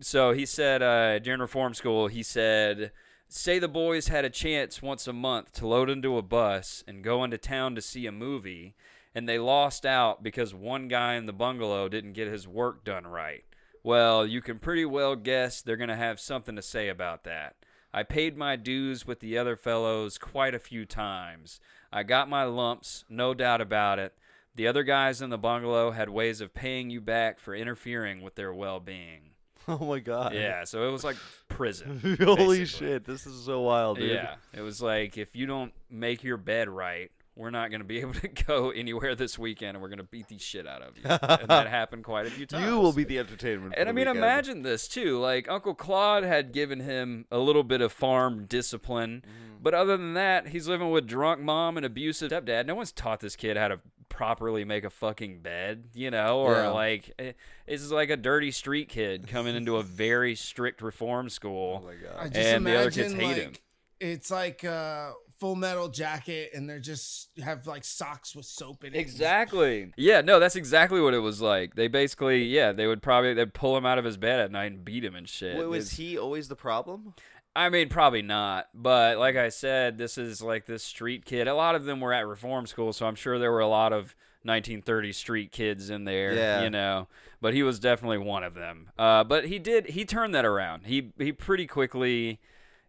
[0.00, 2.92] so he said uh, during reform school, he said,
[3.34, 7.02] "Say the boys had a chance once a month to load into a bus and
[7.02, 8.74] go into town to see a movie,
[9.14, 13.06] and they lost out because one guy in the bungalow didn't get his work done
[13.06, 13.44] right.
[13.82, 17.56] Well, you can pretty well guess they're gonna have something to say about that."
[17.90, 21.58] I paid my dues with the other fellows quite a few times.
[21.90, 24.12] I got my lumps, no doubt about it.
[24.54, 28.34] The other guys in the bungalow had ways of paying you back for interfering with
[28.34, 29.31] their well being.
[29.68, 30.34] Oh my god.
[30.34, 31.16] Yeah, so it was like
[31.48, 32.16] prison.
[32.20, 32.88] Holy basically.
[32.88, 34.10] shit, this is so wild, dude.
[34.10, 37.86] Yeah, it was like if you don't make your bed right, we're not going to
[37.86, 40.82] be able to go anywhere this weekend, and we're going to beat the shit out
[40.82, 41.04] of you.
[41.06, 42.66] and that happened quite a few times.
[42.66, 43.74] You will be the entertainment.
[43.76, 44.18] And the I mean, weekend.
[44.18, 45.18] imagine this too.
[45.18, 49.62] Like Uncle Claude had given him a little bit of farm discipline, Mm-hmm.
[49.62, 52.66] but other than that, he's living with drunk mom and abusive stepdad.
[52.66, 56.56] No one's taught this kid how to properly make a fucking bed, you know, or
[56.56, 56.68] Yeah.
[56.68, 57.32] like eh,
[57.66, 61.80] this is like a dirty street kid coming into a very strict reform school.
[61.82, 62.34] Oh my I god.
[62.34, 63.52] just And the other imagine kids hate like him.
[64.00, 68.94] it's like a full metal jacket and they're just have like socks with soap in
[68.94, 68.98] it.
[68.98, 69.92] Exactly.
[69.96, 71.74] Yeah, no, that's exactly what it was like.
[71.74, 74.70] They basically, yeah, they would probably they'd pull him out of his bed at night
[74.70, 75.56] and beat him and shit.
[75.58, 77.14] Wait, was It's- he always the problem?
[77.56, 78.68] I mean, probably not.
[78.72, 81.48] But like I said, this is like this street kid.
[81.48, 83.92] A lot of them were at reform school, so I'm sure there were a lot
[83.92, 84.14] of
[84.46, 86.34] 1930s street kids in there.
[86.34, 86.62] Yeah.
[86.62, 87.08] You know,
[87.40, 88.90] but he was definitely one of them.
[88.96, 90.86] Uh, but he did he turned that around.
[90.86, 92.38] He he pretty quickly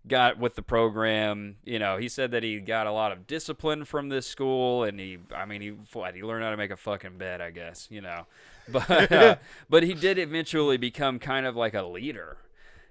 [0.07, 1.57] got with the program.
[1.63, 4.99] You know, he said that he got a lot of discipline from this school, and
[4.99, 7.87] he, I mean, he what, he learned how to make a fucking bed, I guess.
[7.89, 8.25] You know,
[8.69, 9.35] but uh,
[9.69, 12.37] but he did eventually become kind of like a leader.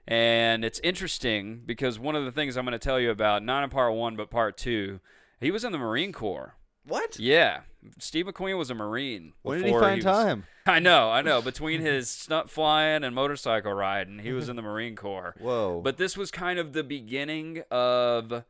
[0.06, 3.62] And it's interesting because one of the things I'm going to tell you about, not
[3.62, 4.98] in part one, but part two,
[5.40, 6.56] he was in the Marine Corps.
[6.84, 7.20] What?
[7.20, 7.60] Yeah.
[7.98, 9.32] Steve McQueen was a Marine.
[9.42, 10.46] When did he find was- time?
[10.66, 11.42] I know, I know.
[11.42, 15.34] Between his stunt flying and motorcycle riding, he was in the Marine Corps.
[15.40, 15.80] Whoa.
[15.82, 18.44] But this was kind of the beginning of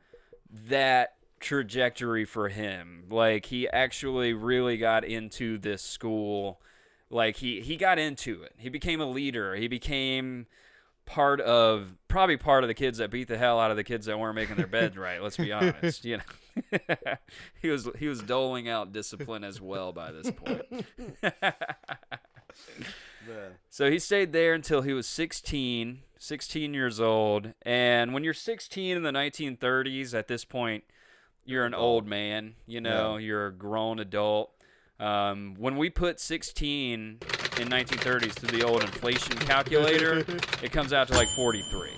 [0.68, 3.04] that trajectory for him.
[3.10, 6.60] Like he actually really got into this school.
[7.10, 8.52] Like he he got into it.
[8.58, 9.54] He became a leader.
[9.54, 10.46] He became
[11.04, 14.06] part of probably part of the kids that beat the hell out of the kids
[14.06, 15.22] that weren't making their beds right.
[15.22, 16.04] Let's be honest.
[16.04, 16.22] You know,
[17.62, 20.86] he was he was doling out discipline as well by this point.
[23.70, 27.55] So he stayed there until he was 16, 16 years old.
[27.62, 30.84] And when you're 16 in the 1930s, at this point,
[31.44, 32.55] you're an old man.
[32.66, 34.50] You know, you're a grown adult.
[35.00, 40.18] Um, when we put 16 in 1930s to the old inflation calculator,
[40.62, 41.90] it comes out to like 43.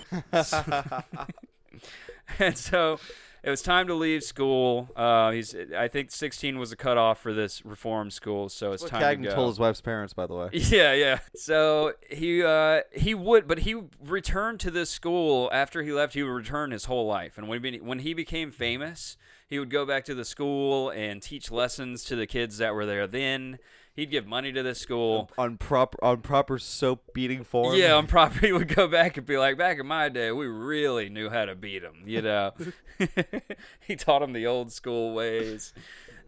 [2.39, 3.01] and so
[3.45, 4.89] it was time to leave school.
[4.97, 8.91] Uh, he's, I think 16 was a cutoff for this reform school, so it's What
[8.93, 9.35] time to go.
[9.35, 10.49] told his wife's parents, by the way.
[10.53, 11.19] Yeah, yeah.
[11.37, 16.15] So he uh, he would, but he returned to this school after he left.
[16.15, 19.17] He would return his whole life, and when he, when he became famous,
[19.47, 22.87] he would go back to the school and teach lessons to the kids that were
[22.87, 23.07] there.
[23.07, 23.59] Then
[23.95, 25.31] he'd give money to this school.
[25.39, 27.77] On proper on proper soap beating form.
[27.77, 30.47] Yeah, on property he would go back and be like, back in my day, we
[30.47, 32.03] really knew how to beat them.
[32.05, 32.53] You know,
[33.81, 35.73] he taught them the old school ways.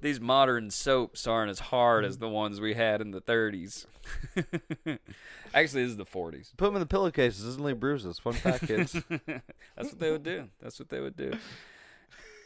[0.02, 3.86] These modern soaps aren't as hard as the ones we had in the 30s.
[5.54, 6.54] Actually, this is the 40s.
[6.56, 7.44] Put them in the pillowcases.
[7.44, 8.18] Doesn't leave bruises.
[8.18, 8.92] Fun fact, kids.
[8.92, 10.48] That's what they would do.
[10.60, 11.32] That's what they would do.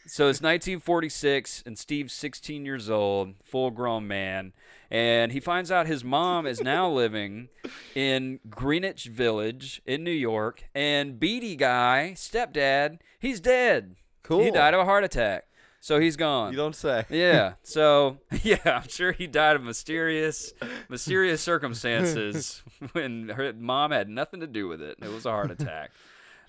[0.06, 4.52] So it's 1946, and Steve's 16 years old, full grown man,
[4.90, 7.48] and he finds out his mom is now living
[7.94, 13.94] in Greenwich Village in New York, and Beatty guy, stepdad, he's dead.
[14.22, 14.42] Cool.
[14.44, 15.46] He died of a heart attack.
[15.82, 16.50] So he's gone.
[16.52, 17.04] you don't say.
[17.08, 17.54] Yeah.
[17.62, 20.52] So yeah, I'm sure he died of mysterious,
[20.90, 24.98] mysterious circumstances when her mom had nothing to do with it.
[25.00, 25.90] It was a heart attack.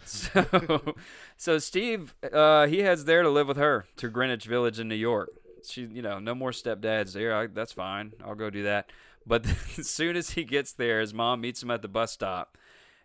[0.05, 0.95] So,
[1.37, 4.95] so Steve, uh, he heads there to live with her to Greenwich Village in New
[4.95, 5.29] York.
[5.63, 7.35] She, you know, no more stepdads there.
[7.35, 8.13] I, that's fine.
[8.23, 8.91] I'll go do that.
[9.25, 9.45] But
[9.77, 12.57] as soon as he gets there, his mom meets him at the bus stop.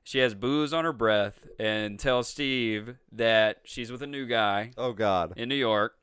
[0.05, 4.71] She has booze on her breath and tells Steve that she's with a new guy
[4.79, 5.33] Oh God.
[5.37, 5.99] in New York,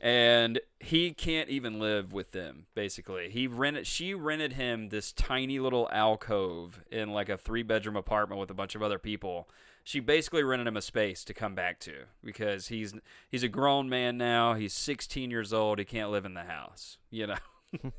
[0.00, 2.66] and he can't even live with them.
[2.74, 3.86] Basically, he rented.
[3.86, 8.54] She rented him this tiny little alcove in like a three bedroom apartment with a
[8.54, 9.48] bunch of other people.
[9.86, 12.92] She basically rented him a space to come back to because he's
[13.30, 14.54] he's a grown man now.
[14.54, 15.78] He's 16 years old.
[15.78, 16.98] He can't live in the house.
[17.08, 17.36] You know.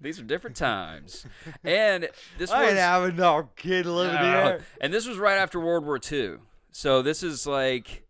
[0.00, 1.26] These are different times,
[1.64, 2.08] and
[2.38, 4.64] this I was ain't having no kid living uh, here.
[4.80, 6.36] and this was right after World War II.
[6.70, 8.06] So this is like,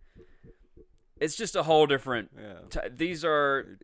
[1.21, 2.31] it's just a whole different.
[2.37, 2.55] Yeah.
[2.71, 3.79] T- these are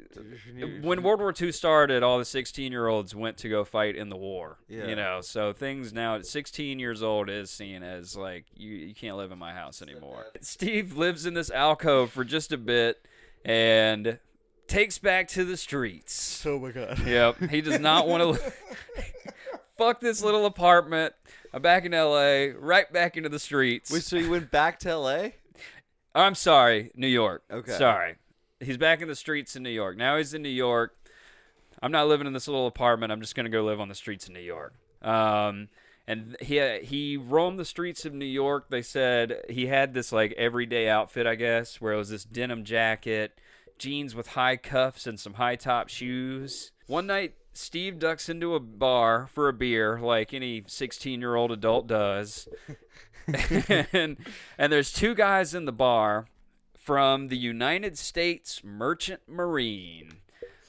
[0.80, 2.02] when World War II started.
[2.02, 4.58] All the 16 year olds went to go fight in the war.
[4.68, 4.86] Yeah.
[4.86, 8.94] You know, so things now at 16 years old is seen as like you you
[8.94, 10.26] can't live in my house anymore.
[10.40, 13.06] Steve lives in this alcove for just a bit
[13.44, 14.18] and
[14.66, 16.44] takes back to the streets.
[16.46, 16.98] Oh my God.
[17.06, 17.50] Yep.
[17.50, 18.52] He does not want to.
[19.76, 21.12] Fuck this little apartment.
[21.52, 23.90] I'm back in LA, right back into the streets.
[23.92, 25.34] Wait, so you went back to L.A.?
[26.16, 27.44] I'm sorry, New York.
[27.50, 27.72] Okay.
[27.72, 28.16] Sorry.
[28.58, 29.96] He's back in the streets in New York.
[29.96, 30.96] Now he's in New York.
[31.82, 33.12] I'm not living in this little apartment.
[33.12, 34.72] I'm just going to go live on the streets in New York.
[35.02, 35.68] Um,
[36.06, 38.70] and he he roamed the streets of New York.
[38.70, 42.64] They said he had this like everyday outfit, I guess, where it was this denim
[42.64, 43.38] jacket,
[43.78, 46.72] jeans with high cuffs and some high top shoes.
[46.86, 51.50] One night, Steve ducks into a bar for a beer, like any 16 year old
[51.50, 52.48] adult does.
[53.92, 54.16] and,
[54.58, 56.26] and there's two guys in the bar
[56.76, 60.14] from the United States Merchant Marine.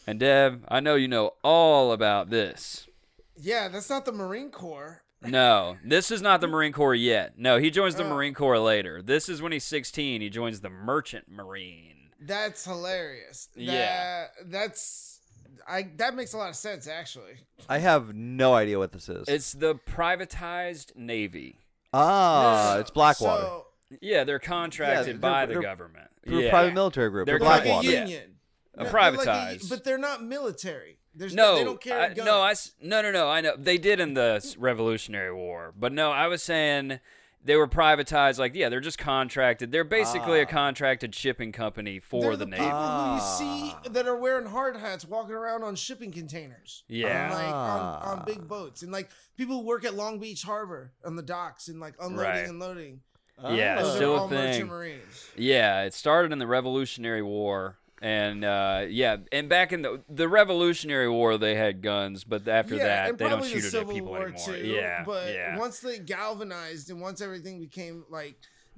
[0.05, 2.87] And Dev, I know you know all about this.
[3.35, 5.03] Yeah, that's not the Marine Corps.
[5.21, 7.37] No, this is not the Marine Corps yet.
[7.37, 8.09] No, he joins the Oh.
[8.09, 9.01] Marine Corps later.
[9.01, 10.21] This is when he's 16.
[10.21, 12.09] He joins the Merchant Marine.
[12.19, 13.49] That's hilarious.
[13.55, 14.27] Yeah.
[14.41, 15.19] That, that's
[15.67, 17.33] I that makes a lot of sense actually.
[17.67, 19.27] I have no idea what this is.
[19.27, 21.59] It's the privatized Navy.
[21.93, 23.43] Ah, No, it's Blackwater.
[23.43, 23.67] So,
[24.01, 26.09] Yeah, they're contracted they're- by they're- the government.
[26.25, 26.47] Through yeah.
[26.47, 27.25] a private military group.
[27.25, 27.87] They're They're like a Blackwater.
[27.89, 27.99] Yeah.
[28.01, 28.35] union.
[28.77, 29.69] A they're like privatized.
[29.69, 30.99] but they're not military.
[31.15, 32.25] There's no, they don't carry I- guns.
[32.27, 33.27] no, I s- no, no, no.
[33.29, 36.99] I know they did in the s- Revolutionary War, but no, I was saying
[37.47, 38.37] they were privatized.
[38.37, 39.71] Like, yeah, they're just contracted.
[39.71, 42.61] They're basically a contracted shipping company for they're the, the, Navy.
[42.63, 43.37] people Ah.
[43.39, 46.83] who you see that are wearing hard hats walking around on shipping containers.
[46.87, 47.25] Yeah.
[47.25, 48.11] On, like Ah.
[48.11, 48.83] on, on big boats.
[48.83, 52.31] And like people who work at Long Beach Harbor on the docks and like unloading
[52.31, 52.47] Right.
[52.47, 53.01] and loading.
[53.43, 54.99] Yeah, Those still a thing.
[55.35, 57.77] Yeah, it started in the Revolutionary War.
[58.01, 62.75] And uh, yeah, and back in the the Revolutionary War, they had guns, but after
[62.75, 64.45] yeah, that, they don't shoot the at people War anymore.
[64.45, 64.65] too.
[64.67, 65.57] yeah, but yeah.
[65.57, 68.35] once they galvanized and once everything became like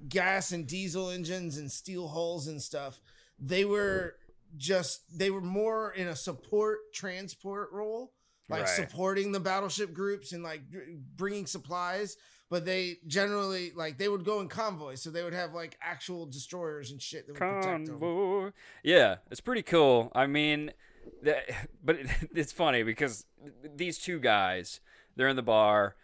[0.08, 3.02] gas and diesel engines and steel hulls and stuff,
[3.38, 4.16] they were
[4.56, 8.14] just they were more in a support transport role,
[8.48, 8.70] like Right.
[8.70, 10.62] supporting the battleship groups and like
[11.18, 12.16] bringing supplies.
[12.50, 16.26] But they generally like they would go in convoys, so they would have like actual
[16.26, 18.00] destroyers and shit that would protect them.
[18.00, 18.52] Convoy.
[18.84, 20.12] Yeah, it's pretty cool.
[20.16, 20.72] I mean,
[21.24, 21.44] that,
[21.84, 23.26] but it, it's funny because
[23.76, 24.82] these two guys,
[25.16, 25.96] they're in the bar,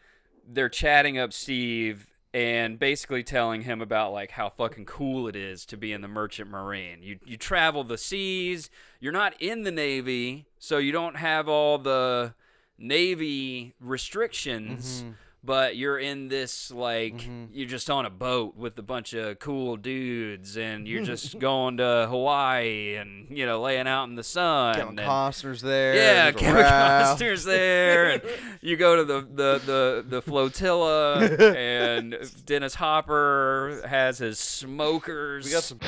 [0.47, 5.65] they're chatting up Steve and basically telling him about like how fucking cool it is
[5.65, 7.01] to be in the merchant marine.
[7.01, 8.69] You you travel the seas,
[8.99, 12.33] you're not in the navy, so you don't have all the
[12.77, 15.11] navy restrictions mm-hmm.
[15.45, 17.45] But you're in this like mm-hmm.
[17.53, 21.77] you're just on a boat with a bunch of cool dudes and you're just going
[21.77, 25.95] to Hawaii and you know laying out in the sun Kevin and- Costner's there.
[25.95, 26.63] yeah, Kevin.
[26.63, 28.21] Costner's there, and
[28.61, 31.19] you go to the the the, the flotilla,
[31.55, 35.45] and Dennis Hopper has his smokers.
[35.45, 35.79] We got some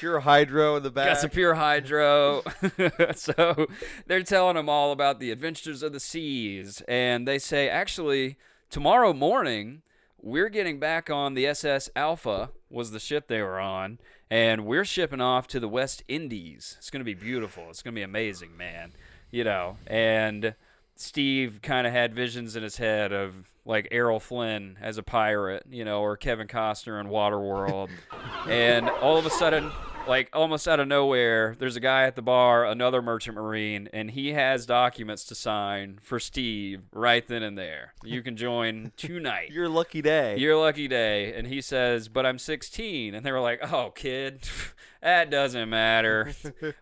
[0.00, 1.08] pure hydro in the back.
[1.08, 2.42] Got some pure hydro.
[3.14, 3.66] so
[4.06, 6.82] they're telling them all about the adventures of the seas.
[6.88, 8.38] And they say, actually,
[8.70, 9.82] tomorrow morning,
[10.18, 13.98] we're getting back on the SS Alpha, was the ship they were on.
[14.30, 16.76] And we're shipping off to the West Indies.
[16.78, 17.64] It's going to be beautiful.
[17.68, 18.92] It's going to be amazing, man.
[19.30, 20.54] You know, and
[20.96, 23.34] Steve kind of had visions in his head of
[23.66, 27.90] like Errol Flynn as a pirate, you know, or Kevin Costner in Waterworld.
[28.48, 29.70] and all of a sudden,
[30.06, 34.10] like almost out of nowhere, there's a guy at the bar, another merchant marine, and
[34.10, 37.94] he has documents to sign for Steve right then and there.
[38.02, 39.50] You can join tonight.
[39.50, 40.36] Your lucky day.
[40.36, 41.34] Your lucky day.
[41.34, 43.14] And he says, But I'm 16.
[43.14, 44.48] And they were like, Oh, kid,
[45.02, 46.32] that doesn't matter.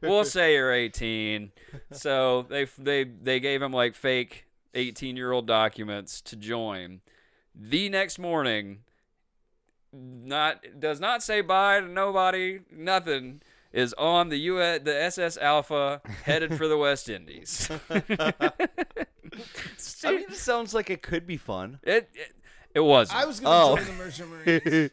[0.03, 1.53] we'll say you're 18.
[1.93, 7.01] So they, they, they gave him like fake 18 year old documents to join.
[7.55, 8.81] The next morning,
[9.93, 13.41] not does not say bye to nobody, nothing.
[13.71, 17.69] Is on the US, the SS Alpha headed for the West Indies.
[17.91, 18.03] I
[20.13, 21.79] mean, it sounds like it could be fun.
[21.83, 22.33] It it,
[22.75, 23.77] it was I was gonna Oh.
[23.77, 24.91] join the merchant marines.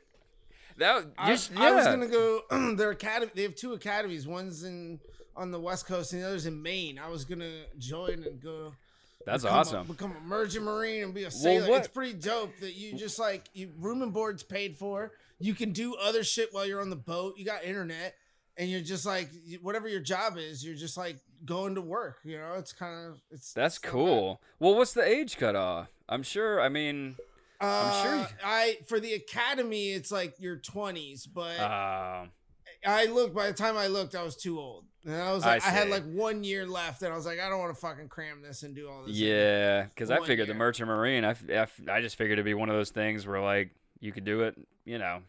[0.78, 1.06] that.
[1.18, 2.42] I, just, I was gonna go.
[2.76, 3.32] their academy.
[3.34, 4.28] They have two academies.
[4.28, 5.00] One's in
[5.38, 7.00] on the west coast, and the other's in Maine.
[7.00, 8.74] I was gonna join and go.
[9.26, 9.88] That's become a- awesome.
[9.88, 11.70] become a merchant marine and be a sailor.
[11.70, 15.12] what- It's pretty dope that you just like you room and board's paid for.
[15.40, 17.36] You can do other shit while you're on the boat.
[17.38, 18.16] You got internet,
[18.58, 19.30] and you're just like
[19.62, 20.64] whatever your job is.
[20.66, 22.20] You're just like going to work.
[22.24, 23.52] You know, it's kind of it's.
[23.54, 24.42] That's it's cool.
[24.60, 25.90] Well, what's the age cutoff?
[26.08, 26.62] I'm sure.
[26.62, 27.16] I mean,
[27.60, 27.66] bad.
[27.68, 31.60] I'm sure Uh, you- I for the academy, it's like your 20s, but.
[31.60, 32.26] uh,
[32.88, 34.86] I looked by the time I looked, I was too old.
[35.06, 37.48] And I was like, I, had like one year left, and I was like, I
[37.48, 39.16] don't want to fucking cram this and do all this.
[39.16, 41.24] yeah, because I One figured the merchant marine.
[41.24, 41.36] I
[41.88, 44.56] I just figured it'd be one of those things where like you could do it.
[44.84, 45.20] You know,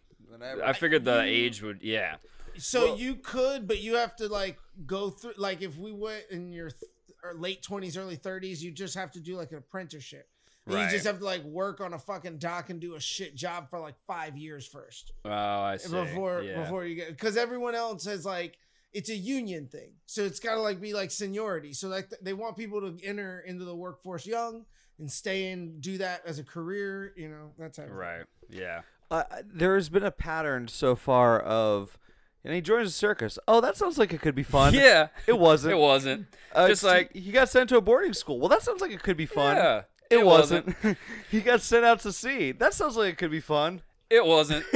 [0.65, 1.83] I figured the age would.
[1.83, 2.17] Yeah.
[2.59, 5.35] So you could, but you have to like go through.
[5.37, 6.91] Like if we went in your th-
[7.23, 10.27] or late twenties, early thirties, you just have to do like an apprenticeship.
[10.67, 10.85] Right.
[10.85, 13.69] You just have to like work on a fucking dock and do a shit job
[13.71, 15.93] for like five years first Oh, I see.
[15.93, 16.63] before yeah.
[16.63, 18.59] before you get because everyone else has like
[18.97, 21.73] it's a union thing, so it's got to like be like seniority.
[21.73, 24.65] So like they want people to enter into the workforce young
[24.99, 27.13] and stay and do that as a career.
[27.17, 27.99] You know that type of thing.
[27.99, 28.25] Right.
[28.49, 28.81] Yeah.
[29.11, 31.99] uh, there has been a pattern so far of
[32.45, 33.39] and he joins a circus.
[33.49, 34.73] Oh, that sounds like it could be fun.
[34.87, 35.75] Yeah, It wasn't.
[35.75, 36.27] It wasn't.
[36.55, 38.39] Uh, Just like he got sent to a boarding school.
[38.39, 39.57] Well, that sounds like it could be fun.
[39.57, 40.75] Yeah, it, it wasn't.
[41.31, 42.53] he got sent out to sea.
[42.53, 43.83] That sounds like it could be fun.
[44.11, 44.65] it wasn't.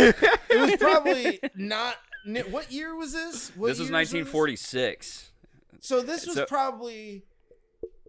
[0.52, 1.94] It was probably not.
[2.24, 3.50] What year was this?
[3.56, 5.30] What this was years 1946.
[5.80, 7.24] So this was So- probably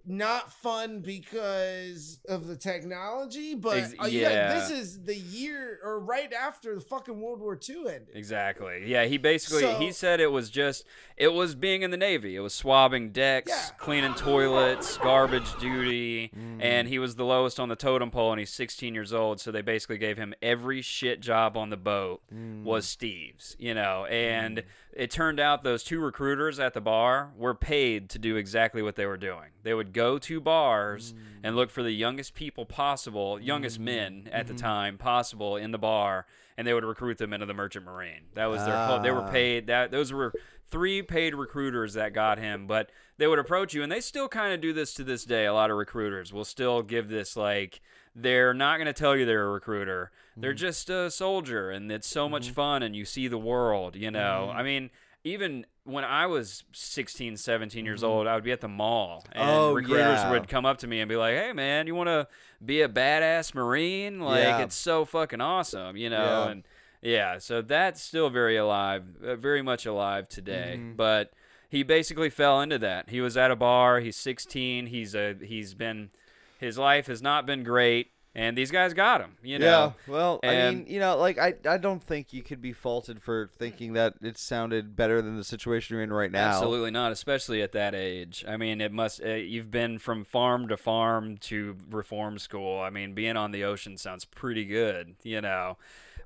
[0.05, 4.29] not fun because of the technology, but Ex- uh, yeah.
[4.29, 4.53] yeah.
[4.53, 8.07] this is the year or right after the fucking World War II ended.
[8.13, 8.83] Exactly.
[8.85, 10.85] Yeah, he basically So- he said it was just
[11.17, 12.35] it was being in the Navy.
[12.35, 13.75] It was swabbing decks, Yeah.
[13.77, 16.63] cleaning toilets, garbage duty, Mm.
[16.63, 19.51] and he was the lowest on the totem pole and he's 16 years old, so
[19.51, 22.63] they basically gave him every shit job on the boat Mm.
[22.63, 24.05] was Steve's, you know.
[24.05, 28.81] And it turned out those two recruiters at the bar were paid to do exactly
[28.81, 29.51] what they were doing.
[29.63, 31.17] They would go to bars Mm.
[31.43, 34.55] and look for the youngest people possible, youngest men at Mm-hmm.
[34.55, 36.25] the time possible in the bar,
[36.57, 38.23] and they would recruit them into the Merchant Marine.
[38.35, 38.99] That was their whole.
[38.99, 39.31] They were Ah.
[39.31, 39.67] paid.
[39.67, 40.33] That those were
[40.69, 44.53] three paid recruiters that got him, but they would approach you, and they still kind
[44.53, 45.45] of do this to this day.
[45.45, 47.81] A lot of recruiters will still give this like.
[48.13, 50.11] They're not going to tell you they're a recruiter.
[50.35, 53.95] They're just a soldier, and it's so much fun, and you see the world.
[53.95, 54.89] You know, I mean,
[55.23, 59.49] even when I was 16, 17 years old, I would be at the mall, and
[59.49, 60.31] Oh, recruiters yeah.
[60.31, 62.27] would come up to me and be like, "Hey, man, you want to
[62.63, 64.19] be a badass Marine?
[64.19, 64.59] Like, Yeah.
[64.61, 66.49] it's so fucking awesome, you know?" Yeah.
[66.51, 66.63] And
[67.01, 70.75] yeah, so that's still very alive, uh, very much alive today.
[70.77, 70.95] Mm-hmm.
[70.95, 71.33] But
[71.69, 73.09] he basically fell into that.
[73.09, 73.99] He was at a bar.
[74.01, 74.87] He's 16.
[74.87, 76.11] He's a he's been
[76.59, 79.35] his life has not been great, and these guys got him.
[79.43, 79.65] You know.
[80.07, 80.13] Yeah.
[80.13, 83.49] Well, I mean, you know, like I, I don't think you could be faulted for
[83.57, 86.49] thinking that it sounded better than the situation you're in right now.
[86.49, 88.45] Absolutely not, especially at that age.
[88.47, 89.21] I mean, it must.
[89.21, 92.79] Uh, you've been from farm to farm to reform school.
[92.79, 95.77] I mean, being on the ocean sounds pretty good, you know.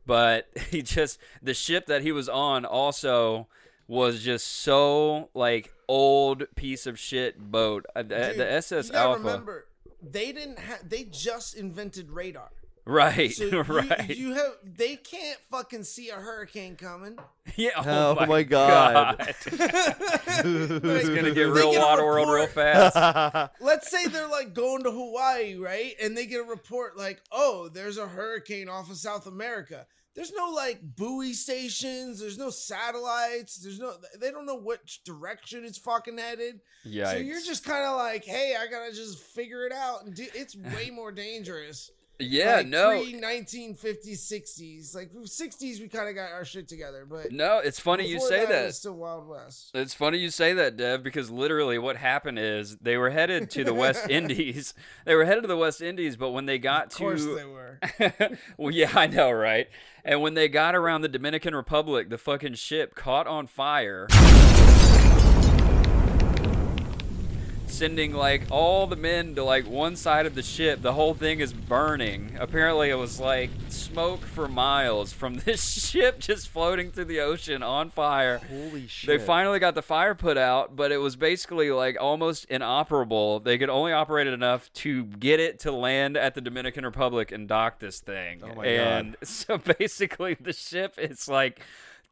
[0.05, 3.47] But he just the ship that he was on also
[3.87, 7.85] was just so like old piece of shit boat.
[7.95, 9.65] Uh, the, Dude, the SS you gotta Alpha, remember,
[10.11, 10.87] they didn't have.
[10.87, 12.49] They just invented radar.
[12.85, 13.31] right?
[13.31, 14.15] So you, right?
[14.15, 14.53] you have.
[14.63, 17.17] They can't fucking see a hurricane coming.
[17.55, 17.69] yeah.
[17.77, 19.15] Oh, oh my God.
[19.45, 23.51] it's gonna get real water world real fast.
[23.59, 25.93] Let's say they're like going to Hawaii, right?
[26.01, 30.31] And they get a report like, "Oh, there's a hurricane off of South America." There's
[30.31, 32.19] no like buoy stations.
[32.19, 33.57] There's no satellites.
[33.57, 33.93] There's no.
[34.19, 36.61] They don't know which direction it's fucking headed.
[36.85, 37.11] Yeah.
[37.11, 40.25] So you're just kind of like, "Hey, I gotta just figure it out." And do,
[40.33, 41.91] it's way more dangerous.
[42.19, 42.57] Yeah.
[42.57, 42.89] like no.
[42.89, 47.05] Pre 1950s, 60s, like 60s, we kind of got our shit together.
[47.09, 48.63] But No, it's funny you say that, that.
[48.63, 49.71] It was still Wild West.
[49.73, 53.63] It's funny you say that, Dev, because literally what happened is they were headed to
[53.63, 54.73] the West Indies.
[55.05, 57.35] They were headed to the West Indies, but when they got to Of course to
[57.35, 57.79] they were.
[58.57, 59.67] well, yeah, I know, right?
[60.03, 64.07] And when they got around the Dominican Republic, the fucking ship caught on fire.
[67.75, 70.81] Sending like all the men to like one side of the ship.
[70.81, 72.37] The whole thing is burning.
[72.39, 77.61] Apparently, it was like smoke for miles from this ship just floating through the ocean
[77.61, 78.37] on fire.
[78.37, 79.07] Holy shit.
[79.07, 83.41] They finally got the fire put out, but it was basically like almost inoperable.
[83.41, 87.33] They could only operate it enough to get it to land at the Dominican Republic
[87.33, 88.41] and dock this thing.
[88.41, 91.59] Oh my and so basically the ship is like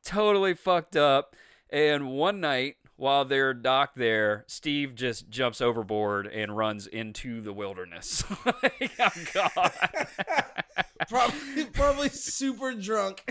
[0.03, 1.37] totally fucked up.
[1.69, 7.51] And one night while they're docked there, Steve just jumps overboard and runs into the
[7.53, 8.23] wilderness.
[8.45, 9.71] like, oh god.
[11.09, 13.23] probably, probably super drunk.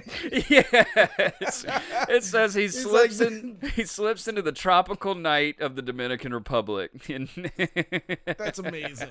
[0.48, 1.64] yes.
[2.08, 5.82] It says he He's slips like- in he slips into the tropical night of the
[5.82, 6.90] Dominican Republic.
[8.26, 9.08] That's amazing.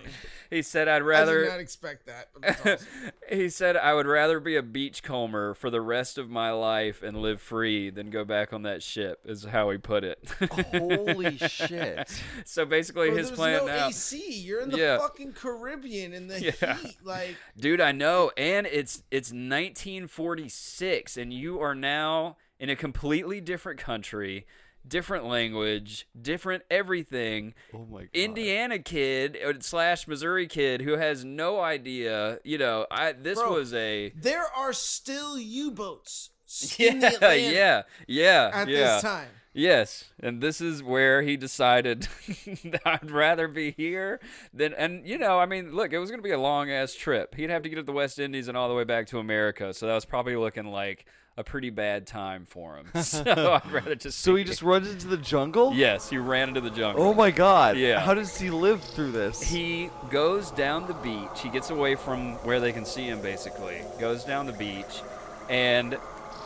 [0.50, 2.30] he said I'd rather I did not expect that.
[2.66, 2.88] Awesome.
[3.30, 7.18] he said I would rather be a beachcomber for the rest of my life and
[7.18, 10.20] live free than go back on that ship is how he put it.
[10.50, 12.22] Holy shit.
[12.46, 14.34] so basically Bro, his there's plan no now AC.
[14.42, 14.98] You're in the Yeah.
[15.00, 16.76] fucking Caribbean in the Yeah.
[16.78, 16.98] heat.
[17.04, 23.42] Like, Dude, I know, and it's it's 1946, and you are now in a completely
[23.42, 24.46] different country,
[24.88, 27.54] different language, different everything.
[27.74, 28.10] Oh my god.
[28.14, 32.40] Indiana kid uh, slash Missouri kid who has no idea.
[32.44, 36.30] You know, I this Bro, was a there are still U-boats
[36.80, 38.78] in the yeah, yeah, yeah, at yeah.
[38.94, 39.30] this time.
[39.54, 42.08] Yes, and this is where he decided
[42.86, 44.20] I'd rather be here
[44.54, 46.94] than and you know, I mean, look, it was going to be a long ass
[46.94, 47.36] trip.
[47.36, 49.74] He'd have to get to the West Indies and all the way back to America,
[49.74, 51.06] so that was probably looking like
[51.38, 52.90] a pretty bad time for him.
[53.04, 55.74] So I'd rather just So he just runs into the jungle?
[55.74, 57.04] Yes, he ran into the jungle.
[57.04, 57.78] Oh my god.
[57.78, 58.00] Yeah.
[58.00, 59.42] How does he live through this?
[59.42, 61.42] He goes down the beach.
[61.42, 63.82] He gets away from where they can see him, basically.
[64.00, 65.02] Goes down the beach
[65.50, 65.98] and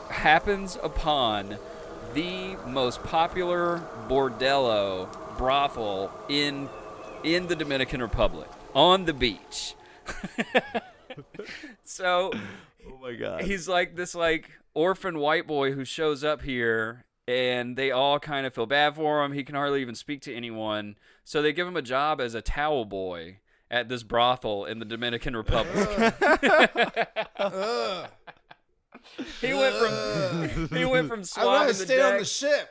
[0.09, 1.57] happens upon
[2.15, 5.07] the most popular bordello
[5.37, 6.67] brothel in
[7.23, 9.75] in the Dominican Republic on the beach.
[11.83, 12.31] so
[12.87, 13.43] Oh my god.
[13.43, 18.45] he's like this like orphan white boy who shows up here and they all kind
[18.45, 19.33] of feel bad for him.
[19.33, 20.95] He can hardly even speak to anyone.
[21.23, 23.39] So they give him a job as a towel boy
[23.71, 26.13] at this brothel in the Dominican Republic.
[29.41, 32.69] He went from he went from I want swabbing to the stay on the ship.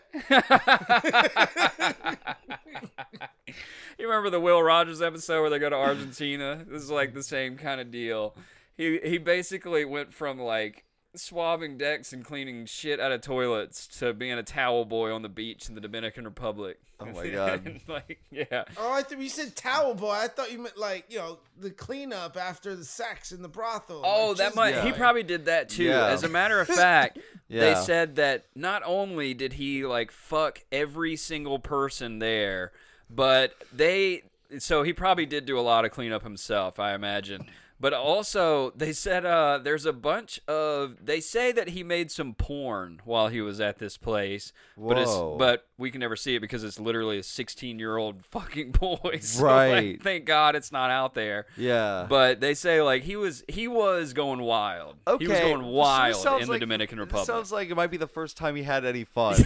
[3.99, 6.64] You remember the Will Rogers episode where they go to Argentina?
[6.68, 8.35] this is like the same kind of deal.
[8.76, 10.85] He he basically went from like
[11.17, 15.29] swabbing decks and cleaning shit out of toilets to being a towel boy on the
[15.29, 16.79] beach in the Dominican Republic.
[17.01, 17.81] Oh my God.
[17.89, 18.65] Like yeah.
[18.77, 20.11] Oh, I thought you said towel boy.
[20.12, 24.03] I thought you meant like you know the cleanup after the sex in the brothel.
[24.05, 24.75] Oh, like that just- might.
[24.75, 24.85] Yeah.
[24.85, 25.85] He probably did that too.
[25.85, 26.07] Yeah.
[26.07, 31.17] As a matter of fact, they said that not only did he like fuck every
[31.17, 32.73] single person there,
[33.11, 34.23] but they.
[34.59, 37.47] So he probably did do a lot of cleanup himself, I imagine.
[37.85, 41.05] But also, they said uh, there's a bunch of.
[41.05, 45.11] They say that he made some porn while he was at this place, but it's
[45.11, 45.37] Whoa.
[45.39, 49.18] but we can never see it because it's literally a 16 year old fucking boy.
[49.20, 49.70] So, Right.
[49.93, 51.45] Like, thank God it's not out there.
[51.59, 52.07] Yeah.
[52.09, 54.97] But they say like he was he was going wild.
[55.07, 55.22] okay.
[55.24, 57.26] He was going wild sounds in the Dominican Republic.
[57.26, 59.35] sounds like it might be the first time he had any fun.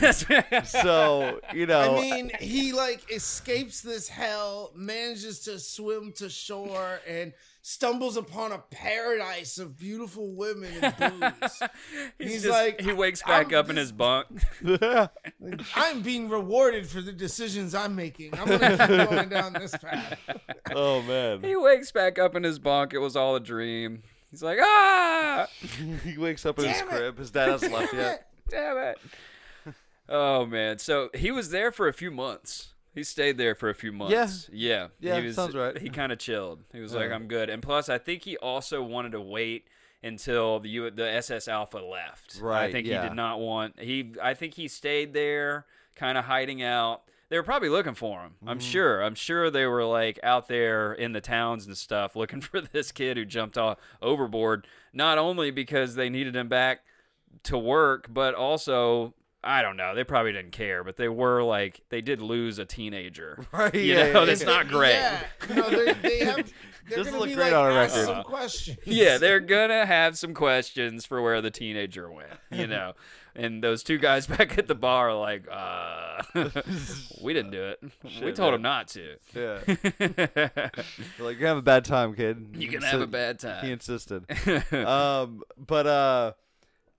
[0.65, 1.97] So you know.
[1.99, 7.33] I mean, he like escapes this hell, manages to swim to shore, and
[7.69, 11.63] stumbles upon a paradise of beautiful women and booze.
[12.19, 14.27] He's, He's just- like, he wakes back I'm up in his bunk.
[15.77, 18.33] I'm being rewarded for the decisions I'm making.
[18.39, 20.19] I'm gonna keep going down this path.
[20.75, 21.43] oh man.
[21.43, 22.95] he wakes back up in his bunk.
[22.95, 24.03] It was all a dream.
[24.31, 25.47] He's like, ah,
[26.05, 26.87] he wakes up in his it.
[26.87, 27.19] crib.
[27.19, 28.29] His dad hasn't left yet.
[28.49, 28.99] damn it.
[30.09, 30.79] Oh man.
[30.79, 32.73] So he was there for a few months.
[32.99, 34.49] He stayed there for a few months.
[34.53, 34.89] Yeah.
[35.01, 35.79] Yeah, He was, sounds right.
[35.79, 36.61] He kind of chilled.
[36.73, 37.49] He was like, I'm good.
[37.49, 39.67] And plus, I think he also wanted to wait
[40.03, 42.39] until the U- the SS Alpha left.
[42.41, 42.65] Right.
[42.69, 44.13] I think he did not want he.
[44.23, 47.03] I think he stayed there, kind of hiding out.
[47.31, 48.35] They were probably looking for him.
[48.47, 48.69] I'm Mm-hmm.
[48.71, 49.03] sure.
[49.03, 52.91] I'm sure they were like out there in the towns and stuff looking for this
[52.93, 54.67] kid who jumped off overboard.
[54.93, 56.81] Not only because they needed him back
[57.45, 59.15] to work, but also
[59.51, 59.95] I don't know.
[59.95, 63.47] They probably didn't care, but they were like they did lose a teenager.
[63.53, 64.47] Right, You yeah, know, yeah, that's yeah.
[64.47, 64.93] not great.
[64.93, 65.21] Yeah,
[65.55, 66.53] no, they, they have.
[66.89, 68.05] They're Doesn't gonna look be great like, on a record.
[68.07, 68.79] some questions.
[68.85, 72.93] Yeah, they're gonna have some questions for where the teenager went, you know.
[73.35, 76.23] and those two guys back at the bar are like, uh,
[77.23, 77.81] we didn't do it.
[78.23, 78.55] we told man.
[78.55, 79.17] him not to.
[79.35, 80.71] Yeah.
[81.19, 82.55] Like, you have a bad time, kid.
[82.57, 83.65] You can So- have a bad time.
[83.65, 84.25] He insisted.
[84.73, 86.33] um, but uh,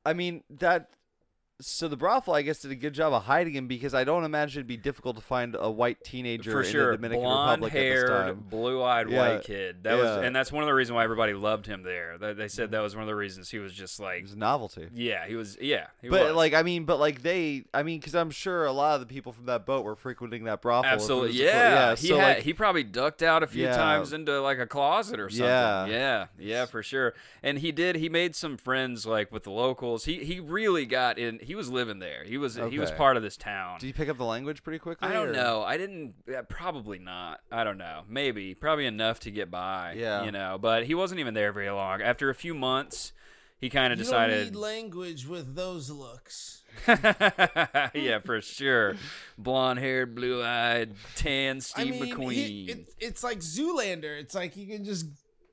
[0.05, 0.89] I mean that.
[1.61, 4.23] So the brothel, I guess, did a good job of hiding him because I don't
[4.23, 7.61] imagine it'd be difficult to find a white teenager For in sure, the Dominican blonde
[7.63, 8.45] Republic at this time.
[8.49, 9.83] blue-eyed Yeah, white kid.
[9.83, 12.17] That was, and that's one of the reasons why everybody loved him there.
[12.17, 14.87] They, said that was one of the reasons he was just like, was novelty.
[14.93, 16.35] yeah, he was, yeah, he But was.
[16.35, 19.13] like, I mean, but like they, I mean, because I'm sure a lot of the
[19.13, 20.89] people from that boat were frequenting that brothel.
[20.89, 21.95] Absolutely, clo- yeah.
[21.97, 23.75] He so had like, he probably ducked out a few Yeah.
[23.75, 25.45] times into like a closet or something.
[25.45, 25.85] Yeah.
[25.87, 27.13] yeah, yeah, for sure.
[27.43, 27.97] And he did.
[27.97, 30.05] He made some friends like with the locals.
[30.05, 31.37] He he really got in.
[31.49, 32.23] He was living there.
[32.23, 33.79] He was he was part of this town.
[33.79, 35.07] did you pick up the language pretty quickly?
[35.07, 35.63] I don't or- know.
[35.63, 36.13] I didn't.
[36.27, 37.39] Yeah, probably not.
[37.51, 38.03] I don't know.
[38.07, 38.53] Maybe.
[38.53, 39.95] Probably enough to get by.
[39.97, 40.25] Yeah.
[40.25, 40.59] You know.
[40.61, 42.03] But he wasn't even there very long.
[42.03, 43.13] After a few months,
[43.59, 44.45] he kind of You don't decided.
[44.53, 46.61] need language with those looks.
[46.87, 48.95] yeah, for sure.
[49.35, 52.31] Blonde haired, blue eyed, tan Steve I mean, McQueen.
[52.33, 54.19] he- it, it's like Zoolander.
[54.19, 55.07] It's like he can just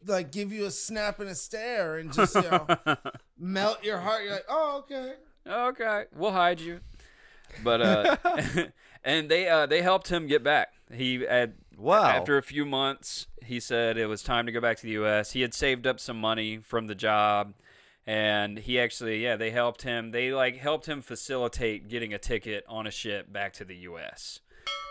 [0.07, 2.67] like give you a snap and a stare and just you know
[3.39, 4.25] melt your heart.
[4.25, 5.15] You're like, oh okay.
[5.49, 6.81] Okay, we'll hide you.
[7.63, 8.17] But uh,
[9.05, 10.73] and they uh, they helped him get back.
[10.93, 12.05] He had Wow.
[12.09, 15.33] after a few months, he said it was time to go back to the U.S.
[15.33, 17.53] He had saved up some money from the job,
[18.07, 20.11] and he actually yeah they helped him.
[20.11, 24.41] They like helped him facilitate getting a ticket on a ship back to the U.S.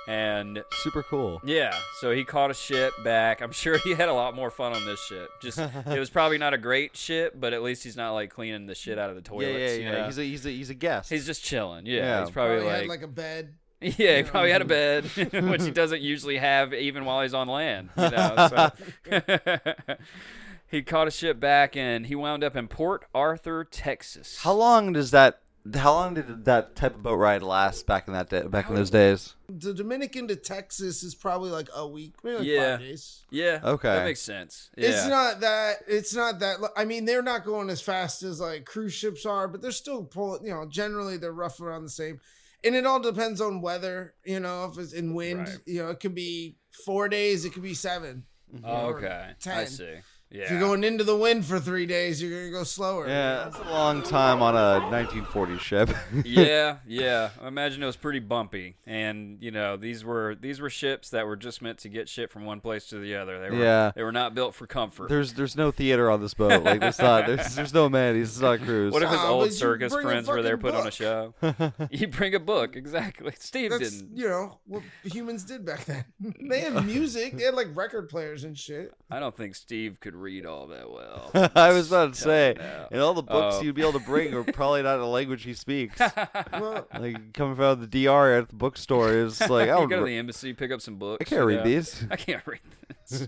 [0.07, 1.41] And Super cool.
[1.43, 3.41] yeah, so he caught a ship back.
[3.41, 5.29] I'm sure he had a lot more fun on this ship.
[5.41, 8.67] Just it was probably not a great ship, but at least he's not like cleaning
[8.67, 9.57] the shit out of the Yeah, toilets.
[9.59, 9.91] yeah, you yeah.
[9.93, 10.05] know?
[10.05, 11.09] He's a he's a he's a guest.
[11.09, 11.87] He's just chilling.
[11.87, 12.19] Yeah, Yeah.
[12.21, 13.53] he's probably, Probably like, had like a bed.
[13.81, 15.05] yeah, he probably had a bed,
[15.49, 17.89] which he doesn't usually have even while he's on land.
[17.97, 18.71] You know,
[19.09, 19.17] so.
[20.67, 24.39] he caught a ship back and he wound up in Port Arthur, Texas.
[24.41, 25.41] How long does that?
[25.73, 28.75] How long did that type of boat ride last back in that day, back in
[28.75, 29.33] those days?
[29.49, 32.71] The Dominican to Texas is probably like a week, maybe like Yeah.
[32.77, 33.23] five days.
[33.31, 33.87] Yeah, Okay.
[33.95, 34.69] that makes sense.
[34.77, 34.89] Yeah.
[34.89, 35.77] It's not that.
[35.87, 36.57] It's not that.
[36.77, 40.03] I mean, they're not going as fast as like cruise ships are, but they're still
[40.03, 40.45] pulling.
[40.45, 42.19] You know, generally they're rough around the same.
[42.63, 44.15] and it all depends on weather.
[44.25, 45.57] You know, if it's in wind, Right.
[45.67, 48.25] you know, it could be four days, it could be seven.
[48.63, 49.33] Oh, or okay.
[49.47, 49.97] I see.
[50.35, 50.43] Yeah.
[50.43, 53.07] If you're going into the wind for three days, you're gonna go slower.
[53.07, 55.89] Yeah, that's a long time on a 1940 ship.
[56.25, 57.29] yeah, yeah.
[57.41, 61.25] I imagine it was pretty bumpy, and you know these were these were ships that
[61.25, 63.39] were just meant to get shit from one place to the other.
[63.39, 63.91] They were Yeah.
[63.95, 65.07] they were not built for comfort.
[65.09, 66.63] There's there's no theater on this boat.
[66.63, 68.29] Like there's not there's, there's no amenities.
[68.31, 68.91] It's not a cruise.
[68.91, 71.33] what if his Ah, old circus friends were there fucking put on a show?
[71.91, 73.33] you bring a book, exactly.
[73.39, 74.17] Steve That's didn't.
[74.17, 76.03] you know what humans did back then.
[76.41, 77.37] they had music.
[77.37, 78.91] They had like record players and shit.
[79.09, 81.29] I don't think Steve could read all that well.
[81.55, 83.61] I was about to say, him and all the books Oh.
[83.61, 86.01] you'd be able to bring are probably not a language he speaks.
[86.51, 89.89] Well, like coming from the DR at the bookstore, it's like I you don't.
[89.89, 91.21] go to the embassy, pick up some books.
[91.21, 91.63] I can't read know?
[91.63, 92.05] these.
[92.11, 92.61] I can't read
[93.07, 93.27] this.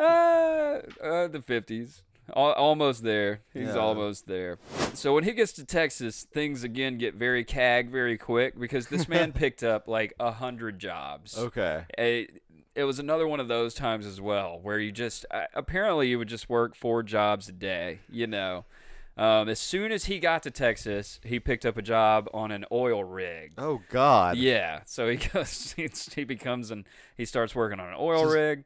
[0.00, 2.02] uh, the 50s.
[2.34, 3.40] Al- almost there.
[3.52, 3.74] He's Yeah.
[3.76, 4.58] almost there.
[4.94, 9.08] So when he gets to Texas, things again get very cag very quick because this
[9.08, 11.36] man picked up like a hundred jobs.
[11.36, 11.84] Okay.
[11.98, 12.42] It,
[12.74, 16.18] it was another one of those times as well where you just uh, apparently you
[16.18, 17.98] would just work four jobs a day.
[18.10, 18.64] You know.
[19.14, 22.64] Um, as soon as he got to Texas, he picked up a job on an
[22.72, 23.52] oil rig.
[23.58, 24.38] Oh God.
[24.38, 28.64] Yeah, so he goes, he becomes and he starts working on an oil rig.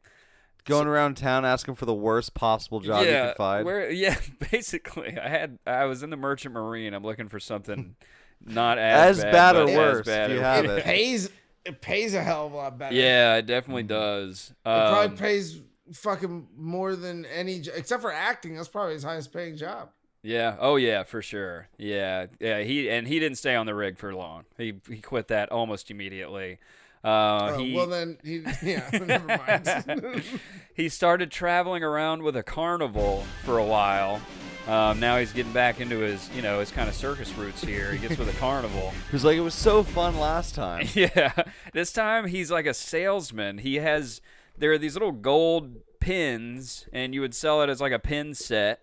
[0.66, 3.64] Going around town asking for the worst possible job you yeah, could find.
[3.64, 4.16] Where, yeah,
[4.50, 6.92] basically, I had I was in the Merchant Marine.
[6.94, 7.96] I'm looking for something
[8.44, 10.84] not as, As bad or but as worse, bad if you have It it.
[10.84, 11.30] pays.
[11.64, 12.94] It pays a hell of a lot better.
[12.94, 14.50] Yeah, it definitely does.
[14.52, 15.60] It probably Um, pays
[15.92, 18.54] fucking more than any, except for acting.
[18.56, 19.90] That's probably his highest paying job.
[20.22, 20.56] yeah.
[20.60, 21.68] Oh yeah, for sure.
[21.78, 22.60] Yeah, yeah.
[22.60, 24.44] He and he didn't stay on the rig for long.
[24.58, 26.58] He he quit that almost immediately.
[27.04, 30.22] Uh, Oh, he well then, he, yeah, never mind.
[30.74, 34.20] he started traveling around with a carnival for a while.
[34.66, 37.92] Um, now he's getting back into his, you know, his kind of circus roots here.
[37.92, 38.92] He gets with a carnival.
[39.12, 40.88] He's like, it was so fun last time.
[40.94, 41.32] Yeah.
[41.72, 43.58] This time he's like a salesman.
[43.58, 44.20] He has
[44.58, 48.34] there are these little gold pins and you would sell it as like a pin
[48.34, 48.80] set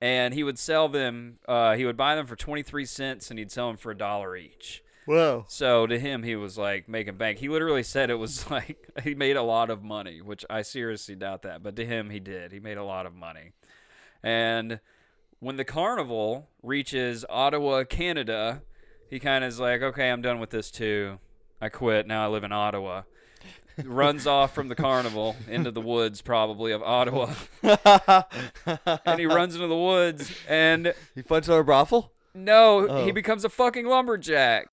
[0.00, 3.52] and he would sell them uh, he would buy them for 23 cents and he'd
[3.52, 4.82] sell them for a dollar each.
[5.06, 5.44] Whoa.
[5.48, 7.38] So to him he was like making bank.
[7.38, 11.14] He literally said it was like he made a lot of money, which I seriously
[11.16, 12.52] doubt that, but to him he did.
[12.52, 13.52] He made a lot of money.
[14.22, 14.80] And
[15.40, 18.62] when the carnival reaches Ottawa, Canada,
[19.08, 21.18] he kind of is like, okay, I'm done with this too.
[21.60, 22.06] I quit.
[22.06, 23.02] Now I live in Ottawa.
[23.84, 27.32] Runs off from the carnival into the woods, probably of Ottawa,
[27.62, 30.30] and he runs into the woods.
[30.48, 32.12] And He finds another brothel?
[32.34, 33.04] no, Oh.
[33.06, 34.68] he becomes a fucking lumberjack.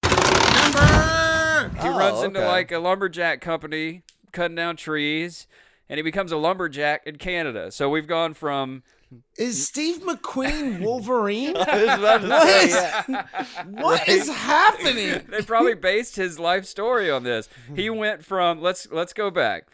[0.72, 5.48] He Oh, runs into like a lumberjack company cutting down trees,
[5.90, 7.72] and he becomes a lumberjack in Canada.
[7.72, 8.84] So we've gone from
[9.38, 11.56] Is Steve McQueen Wolverine?
[11.58, 12.68] I was about to say,
[13.10, 13.24] yeah.
[13.70, 15.22] what is happening?
[15.30, 17.48] they probably based his life story on this.
[17.76, 19.68] He went from let's let's go back.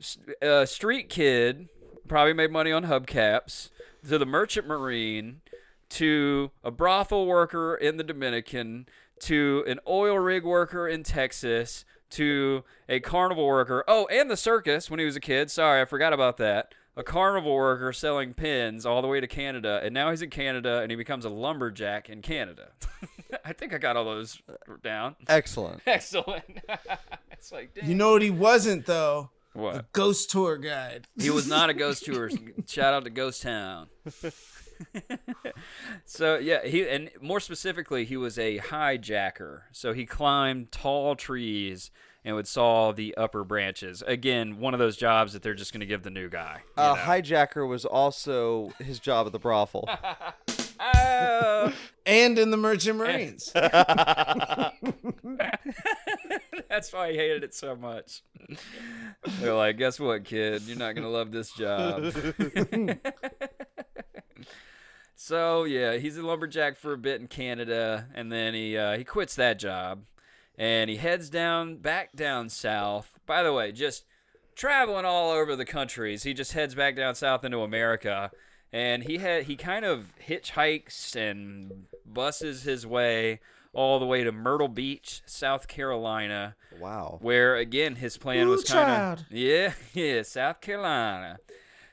[0.00, 1.68] S- Uh, street kid
[2.08, 3.70] probably made money on hubcaps
[4.08, 5.40] to the merchant marine
[5.90, 8.86] to a brothel worker in the Dominican
[9.20, 13.84] to an oil rig worker in Texas to a carnival worker.
[13.86, 15.50] Oh, and the circus when he was a kid.
[15.50, 16.74] Sorry, I forgot about that.
[16.96, 20.80] A carnival worker selling pins all the way to Canada, and now he's in Canada
[20.80, 22.70] and he becomes a lumberjack in Canada.
[23.44, 24.42] I think I got all those
[24.82, 25.16] down.
[25.28, 25.82] Excellent.
[25.86, 26.44] Excellent.
[27.30, 27.88] it's like, damn.
[27.88, 29.30] You know what he wasn't though?
[29.54, 29.92] A what?
[29.92, 31.06] ghost tour guide.
[31.18, 32.30] He was not a ghost tour.
[32.66, 33.88] Shout out to Ghost Town.
[36.04, 39.62] so yeah, he and more specifically, he was a hijacker.
[39.72, 41.90] So he climbed tall trees
[42.24, 44.02] and would saw the upper branches.
[44.06, 46.62] Again, one of those jobs that they're just going to give the new guy.
[46.76, 49.88] you Uh, hijacker was also his job at the brothel.
[50.82, 51.74] Oh,
[52.06, 53.52] And in the Merchant Marines.
[53.54, 53.70] that's
[56.90, 58.22] why he hated it so much.
[59.40, 60.62] They're like, guess what, kid?
[60.62, 62.14] You're not gonna love this job.
[65.22, 69.04] So yeah, he's a lumberjack for a bit in Canada, and then he uh, he
[69.04, 70.04] quits that job,
[70.56, 73.18] and he heads down back down south.
[73.26, 74.06] By the way, just
[74.54, 76.22] traveling all over the countries.
[76.22, 78.30] He just heads back down south into America,
[78.72, 83.40] and he had he kind of hitchhikes and buses his way
[83.74, 87.18] all the way to Myrtle Beach, South Carolina, Wow.
[87.20, 91.40] where again his plan Ooh, was kind of yeah, yeah, South Carolina.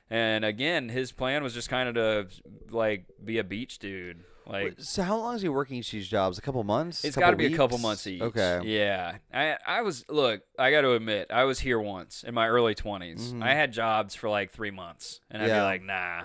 [0.09, 2.27] And again, his plan was just kind of to
[2.75, 4.23] like be a beach dude.
[4.49, 6.37] Like So how long is he working each these jobs?
[6.37, 7.03] A couple months?
[7.03, 8.21] it's got to be a couple months each.
[8.21, 8.61] Okay.
[8.63, 9.17] Yeah.
[9.33, 10.41] I I was look.
[10.57, 13.41] I got to admit, I was here once in my early 20s.
[13.41, 15.55] I had jobs for like three months, and I'd Mm-hmm.
[15.55, 15.59] Yeah.
[15.59, 16.21] be like, nah.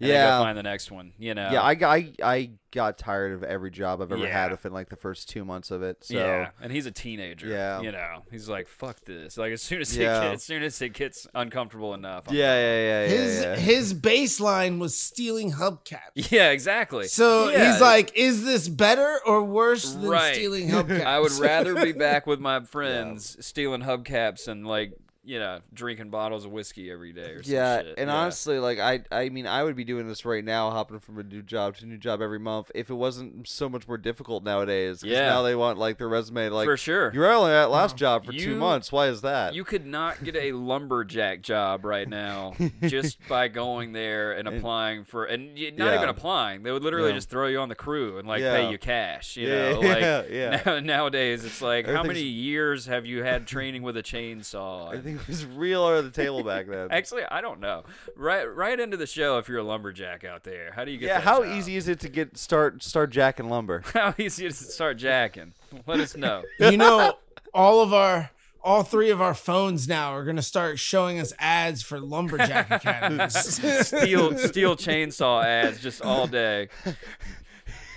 [0.00, 0.38] And I'd Yeah.
[0.38, 1.12] go find the next one.
[1.18, 1.50] You know.
[1.52, 4.32] Yeah, I, got- I I got tired of every job I've ever Yeah.
[4.42, 6.04] had within like the first two months of it.
[6.04, 7.46] So yeah, and he's a teenager.
[7.48, 7.80] Yeah.
[7.80, 10.18] you know, he's like, "Fuck this!" Like as soon as Yeah.
[10.18, 12.24] it gets, as soon as it gets uncomfortable enough.
[12.28, 13.08] I'm yeah, yeah, yeah, yeah.
[13.08, 13.56] His yeah.
[13.56, 16.00] his baseline was stealing hubcaps.
[16.30, 17.06] yeah, exactly.
[17.08, 17.72] So Yeah.
[17.72, 20.34] he's like, is this better or worse than Right.
[20.34, 21.04] stealing hubcaps?
[21.04, 24.92] I would rather be back with my friends stealing hubcaps and like
[25.28, 27.94] you know drinking bottles of whiskey every day or some Yeah, shit.
[27.98, 28.16] and Yeah.
[28.16, 31.22] honestly, like I, I mean, I would be doing this right now, hopping from a
[31.22, 34.42] new job to a new job every month, if it wasn't so much more difficult
[34.42, 35.02] nowadays.
[35.04, 35.26] Yeah.
[35.26, 37.10] now they want like their resume, like For sure.
[37.12, 38.90] You were only at last oh, job for two months.
[38.90, 39.54] Why is that?
[39.54, 42.54] You could not get a lumberjack job right now
[42.86, 45.94] just by going there and applying for, and not Yeah.
[45.96, 46.62] even applying.
[46.62, 47.16] They would literally Yeah.
[47.16, 48.54] just throw you on the crew and like Yeah.
[48.56, 49.36] pay you cash.
[49.36, 50.62] You Yeah, know, yeah, like yeah.
[50.64, 55.17] Now, nowadays it's like, how many years have you had training with a chainsaw?
[55.18, 56.88] I it was real under the table back then.
[56.90, 57.84] Actually, I don't know.
[58.16, 59.38] Right, right into the show.
[59.38, 61.06] If you're a lumberjack out there, how do you get?
[61.06, 61.56] yeah, that how job?
[61.56, 63.82] easy is it to get start start jacking lumber?
[63.92, 65.54] How easy is it to start jacking?
[65.86, 66.42] Let us know.
[66.60, 67.14] you know,
[67.52, 68.30] all of our
[68.62, 73.34] all three of our phones now are gonna start showing us ads for lumberjack academies.
[73.34, 76.68] Steel, steel chainsaw ads just all day.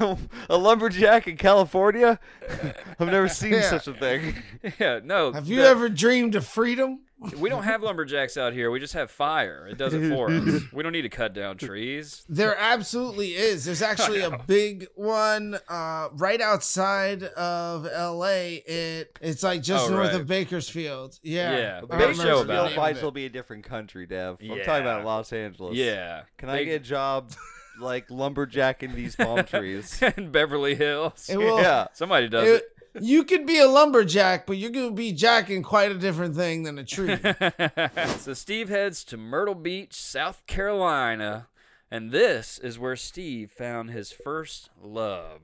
[0.00, 2.18] a lumberjack in California?
[2.98, 3.62] I've never seen Yeah.
[3.70, 4.34] such a thing.
[4.78, 5.32] Yeah, no.
[5.32, 7.00] Have you the- ever dreamed of freedom?
[7.38, 8.68] We don't have lumberjacks out here.
[8.72, 9.68] We just have fire.
[9.70, 10.62] It does it for us.
[10.72, 12.24] We don't need to cut down trees.
[12.28, 13.64] There absolutely is.
[13.64, 18.56] There's actually a big one uh, right outside of L.A.
[18.66, 20.20] It it's like just Oh, north right.
[20.20, 21.20] of Bakersfield.
[21.22, 22.70] Yeah, Yeah, I big remember show the about name it.
[22.72, 22.96] of Might it.
[22.96, 24.38] as well be a different country, Dev.
[24.40, 24.64] I'm Yeah.
[24.64, 25.76] talking about Los Angeles.
[25.76, 26.22] Yeah.
[26.38, 27.30] Can I They- get a job
[27.78, 30.00] like lumberjacking these palm trees?
[30.16, 31.28] in Beverly Hills?
[31.28, 31.86] It will- yeah.
[31.92, 32.64] Somebody does It-
[32.94, 33.02] it.
[33.02, 36.78] you could be a lumberjack, but you're gonna be jacking quite a different thing than
[36.78, 37.18] a tree.
[38.18, 41.48] so Steve heads to Myrtle Beach, South Carolina,
[41.90, 45.40] and this is where Steve found his first love.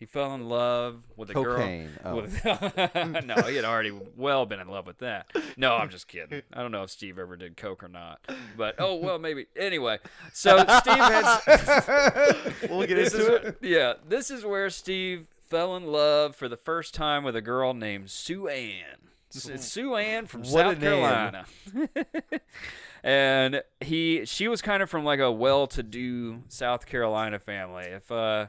[0.00, 1.90] He fell in love with a Cocaine.
[2.02, 2.12] girl.
[2.12, 2.16] Oh.
[2.22, 2.42] With,
[3.26, 5.26] no, he had already well been in love with that.
[5.58, 6.40] No, I'm just kidding.
[6.54, 8.18] I don't know if Steve ever did coke or not,
[8.56, 9.48] but oh well, maybe.
[9.54, 9.98] Anyway,
[10.32, 12.46] so Steve heads.
[12.70, 13.58] We'll get into is, it.
[13.60, 17.74] Yeah, this is where Steve fell in love for the first time with a girl
[17.74, 19.10] named Sue Ann.
[19.34, 20.80] S- Sue Ann from What South.
[20.80, 21.44] Carolina.
[23.04, 27.84] and he she was kind of from like a well-to-do South Carolina family.
[27.84, 28.46] If uh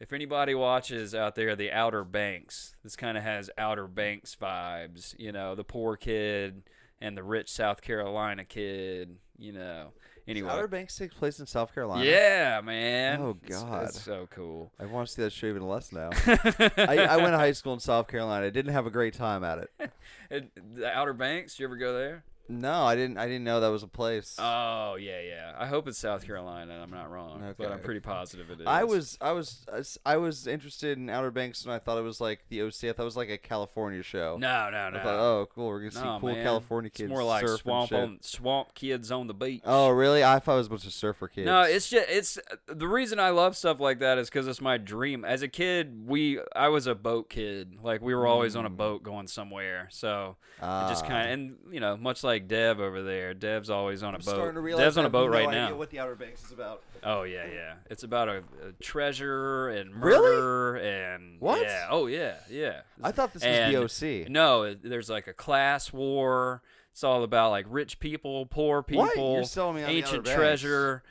[0.00, 5.14] if anybody watches out there the Outer Banks, this kind of has Outer Banks vibes,
[5.18, 6.62] you know, the poor kid
[7.00, 9.92] and the rich South Carolina kid, you know.
[10.26, 10.50] Anyway.
[10.50, 12.04] Outer Banks takes place in South Carolina.
[12.04, 13.20] Yeah, man.
[13.20, 13.84] Oh, God.
[13.84, 14.72] it's so cool.
[14.80, 16.10] I want to see that show even less now.
[16.26, 18.46] I, I went to high school in South Carolina.
[18.46, 19.70] I didn't have a great time at it.
[20.30, 22.24] The Outer Banks, you ever go there?
[22.48, 23.16] No, I didn't.
[23.16, 24.36] I didn't know that was a place.
[24.38, 25.52] Oh yeah, yeah.
[25.58, 26.78] I hope it's South Carolina.
[26.82, 28.66] I'm not wrong, but I'm pretty positive it is.
[28.66, 29.66] I was, I was,
[30.04, 32.84] I was interested in Outer Banks, and I thought it was like the OC.
[32.84, 34.36] I thought it was like a California show.
[34.38, 34.98] No, no, I no.
[34.98, 35.68] thought, oh, cool.
[35.68, 36.44] We're gonna see No, cool man.
[36.44, 37.04] California kids.
[37.04, 39.62] It's more like swamp on swamp kids on the beach.
[39.64, 40.22] Oh, really?
[40.22, 41.46] I thought it was a bunch of surfer kids.
[41.46, 44.76] No, it's just it's the reason I love stuff like that is because it's my
[44.76, 45.24] dream.
[45.24, 47.78] As a kid, we I was a boat kid.
[47.82, 49.88] Like we were always on a boat going somewhere.
[49.90, 51.06] So it just Mm.
[51.06, 51.08] Ah.
[51.08, 53.34] kind of and you know much like Dev over there.
[53.34, 54.76] Dev's always on a I'm boat.
[54.76, 55.74] Dev's on a boat no right now.
[55.74, 56.82] What the Outer Banks is about?
[57.02, 57.74] Oh yeah, yeah.
[57.90, 60.30] It's about a, a treasure and Really?
[60.36, 61.62] murder and What?
[61.62, 61.86] Yeah.
[61.90, 62.80] Oh yeah, yeah.
[63.02, 64.28] I thought this And- was the OC.
[64.30, 66.62] No, there's like a class war.
[66.92, 69.16] It's all about like rich people, poor people, What?
[69.16, 70.36] You're selling me on the ancient Outer Banks.
[70.36, 71.02] treasure,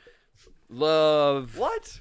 [0.70, 1.56] love.
[1.58, 2.00] What?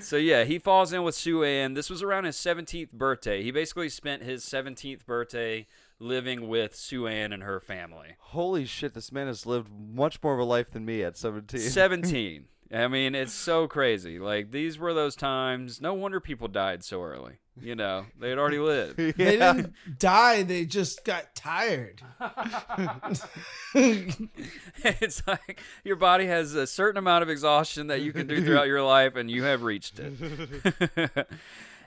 [0.00, 1.74] So yeah, he falls in with Sue Ann.
[1.74, 3.42] This was around his 17th birthday.
[3.42, 5.66] He basically spent his 17th birthday
[6.02, 8.16] living with Sue Ann and her family.
[8.18, 8.94] Holy shit!
[8.94, 11.60] This man has lived much more of a life than me at 17.
[11.60, 12.44] 17.
[12.74, 14.18] I mean, it's so crazy.
[14.18, 15.80] Like these were those times.
[15.80, 17.34] No wonder people died so early.
[17.60, 18.96] You know, they had already lived.
[18.98, 20.42] They didn't die.
[20.42, 22.00] They just got tired.
[23.74, 28.68] it's like your body has a certain amount of exhaustion that you can do throughout
[28.68, 30.14] your life, and you have reached it.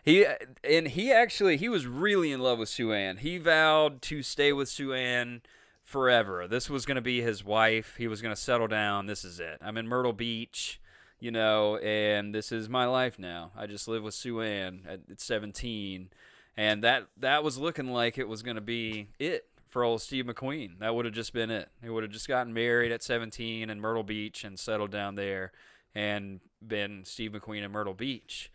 [0.06, 0.26] He
[0.64, 3.18] and he actually he was really in love with Sue Ann.
[3.18, 5.42] He vowed to stay with Sue Ann
[5.84, 6.48] forever.
[6.48, 7.96] This was going to be his wife.
[7.98, 9.08] He was going to settle down.
[9.08, 9.58] This is it.
[9.62, 10.80] I'm in Myrtle Beach,
[11.20, 13.52] you know, and this is my life now.
[13.58, 16.10] I just live with Sue Ann at, at 17,
[16.56, 20.26] and that that was looking like it was going to be it for old Steve
[20.26, 20.80] McQueen.
[20.80, 21.70] That would have just been it.
[21.82, 25.52] He would have just gotten married at 17 in Myrtle Beach and settled down there.
[25.96, 28.52] and been Steve McQueen in Myrtle Beach.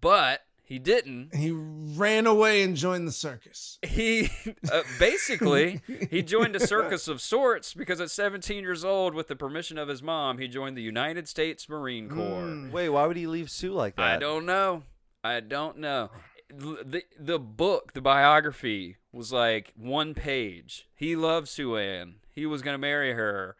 [0.00, 1.34] But he didn't.
[1.34, 3.78] He ran away and joined the circus.
[3.80, 4.28] He
[4.70, 5.80] uh, basically
[6.10, 9.88] he joined a circus of sorts because at 17 years old, with the permission of
[9.88, 12.68] his mom, he joined the United States Marine Corps.
[12.70, 14.16] Wait, why would he leave Sue like that?
[14.16, 14.82] I don't know.
[15.24, 16.10] I don't know.
[16.50, 20.86] The the book, the biography was like one page.
[20.94, 22.16] He loved Sue Ann.
[22.34, 23.56] He was gonna marry her,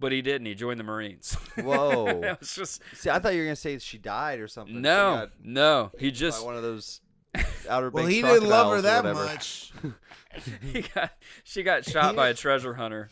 [0.00, 0.46] but he didn't.
[0.46, 1.34] He joined the Marines.
[1.56, 2.20] Whoa.
[2.22, 4.80] it was just See, I thought you were gonna say she died or something.
[4.80, 5.90] No, got no.
[5.98, 7.00] He just one of those
[7.68, 9.72] outer Well, he didn't love her that much.
[10.72, 11.12] he got
[11.44, 13.08] she got shot by a treasure hunter.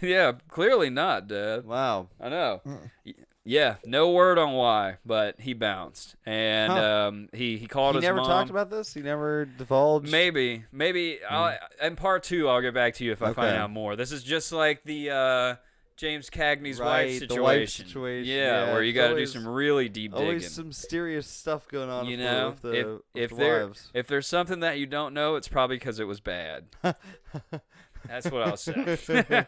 [0.00, 1.64] yeah, clearly not, Dad.
[1.64, 2.08] Wow.
[2.20, 2.60] I know.
[2.66, 2.90] Mm.
[3.06, 7.08] Y- Yeah, no word on why, but he bounced, and Huh.
[7.08, 8.26] um, he he called He his He never mom.
[8.26, 8.94] talked about this.
[8.94, 10.10] He never divulged.
[10.12, 13.70] Maybe, maybe I'll, in part two, I'll get back to you if I find out
[13.70, 13.96] more.
[13.96, 15.54] This is just like the uh,
[15.96, 17.42] James Cagney's Right, wife the situation.
[17.42, 20.24] wife situation, Yeah, yeah, where you got to do some really deep digging.
[20.26, 22.06] Always some mysterious stuff going on.
[22.06, 22.86] you know, with the, if
[23.24, 23.90] if the there wives.
[23.92, 26.66] if there's something that you don't know, it's probably because it was bad.
[28.06, 28.96] That's what I'll say.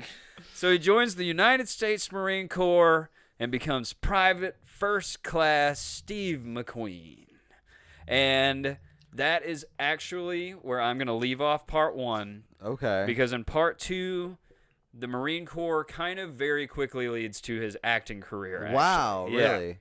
[0.60, 3.08] so he joins the United States Marine Corps
[3.38, 7.28] and becomes Private First Class Steve McQueen.
[8.06, 8.76] And
[9.10, 13.04] that is actually where I'm going to leave off part one okay.
[13.06, 14.36] because in part two,
[14.92, 18.64] the Marine Corps kind of very quickly leads to his acting career.
[18.64, 18.74] actually.
[18.74, 19.28] wow.
[19.30, 19.52] Yeah.
[19.52, 19.78] Really.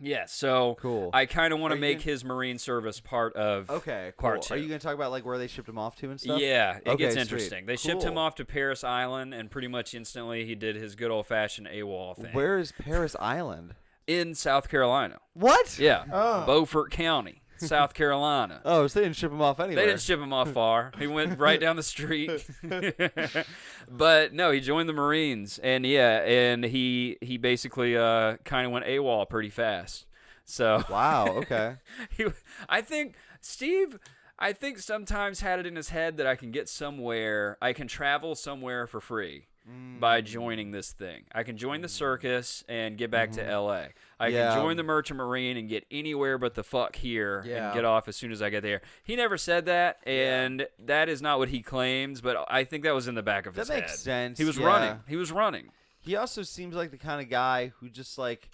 [0.00, 1.10] Yeah, so Cool.
[1.12, 4.12] I kind of want to make gonna- his Marine service part of Okay.
[4.16, 4.30] Cool.
[4.30, 4.54] part two.
[4.54, 6.40] Are you going to talk about like where they shipped him off to and stuff?
[6.40, 7.22] Yeah, it Okay, gets sweet.
[7.22, 7.66] interesting.
[7.66, 11.10] They shipped him off to Parris Island, and pretty much instantly he did his good
[11.10, 13.74] old fashioned AWOL thing Where is Parris Island?
[14.06, 15.18] in South Carolina.
[15.34, 15.78] What?
[15.78, 16.44] Yeah, Oh.
[16.46, 18.60] Beaufort County, South Carolina.
[18.64, 19.76] Oh, so they didn't ship him off anywhere.
[19.84, 20.92] They didn't ship him off far.
[20.98, 22.30] He went right down the street.
[23.88, 28.72] but no, he joined the Marines, and yeah, and he he basically uh, kind of
[28.72, 30.06] went AWOL pretty fast.
[30.44, 31.26] So Wow.
[31.38, 31.76] Okay.
[32.16, 32.26] he,
[32.68, 33.98] I think Steve.
[34.42, 37.58] I think sometimes had it in his head that I can get somewhere.
[37.60, 40.00] I can travel somewhere for free Mm.
[40.00, 41.24] by joining this thing.
[41.34, 43.90] I can join the circus and get back to L.A.
[44.20, 44.28] I.
[44.28, 44.54] Yeah.
[44.54, 47.66] can join the Merchant Marine and get anywhere but the fuck here Yeah.
[47.66, 48.82] and get off as soon as I get there.
[49.02, 52.20] He never said that, and that is not what he claims.
[52.20, 53.76] But I think that was in the back of That his head.
[53.78, 54.66] That makes sense, He was yeah.
[54.66, 55.00] running.
[55.08, 55.70] He was running.
[56.02, 58.48] He also seems like the kind of guy who just like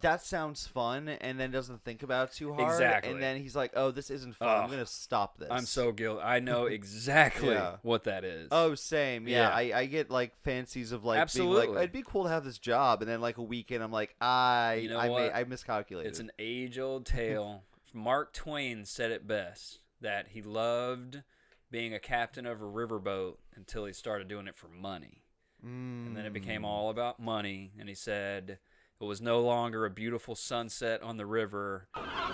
[0.00, 2.72] that sounds fun and then doesn't think about it too hard.
[2.72, 3.12] Exactly.
[3.12, 4.48] And then he's like, "Oh, this isn't fun.
[4.48, 6.22] I'm gonna stop this." I'm so guilty.
[6.22, 7.76] I know exactly Yeah.
[7.82, 8.48] what that is.
[8.50, 9.26] Oh, same.
[9.26, 9.74] Yeah, Yeah.
[9.76, 11.68] I, I get like fancies of like being Absolutely.
[11.68, 14.14] like, it'd be cool to have this job, and then like a weekend, I'm like,
[14.20, 16.10] I, You know I, may, I miscalculated.
[16.10, 17.62] It's an age old tale.
[17.92, 21.22] Mark Twain said it best that he loved
[21.70, 25.22] being a captain of a riverboat until he started doing it for money.
[25.60, 26.66] And then it became mm.
[26.66, 27.72] all about money.
[27.80, 28.58] And he said
[29.00, 31.86] it was no longer a beautiful sunset on the river.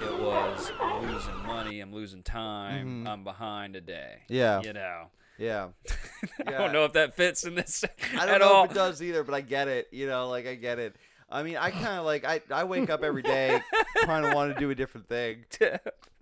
[0.03, 1.81] It was I'm losing money.
[1.81, 3.07] I'm losing time.
[3.07, 4.23] I'm behind a day.
[4.25, 4.35] Mm-hmm.
[4.35, 4.63] Yeah.
[4.63, 5.07] You know.
[5.39, 5.69] yeah.
[6.47, 6.59] I Yeah.
[6.59, 7.85] don't know if that fits in this
[8.17, 8.65] I don't know all.
[8.65, 9.89] if it does either, but I get it.
[9.93, 10.97] You know, like I get it.
[11.31, 13.61] I mean, I kind of like I, I wake up every day
[14.05, 15.45] trying to want to do a different thing.
[15.51, 15.79] Tim,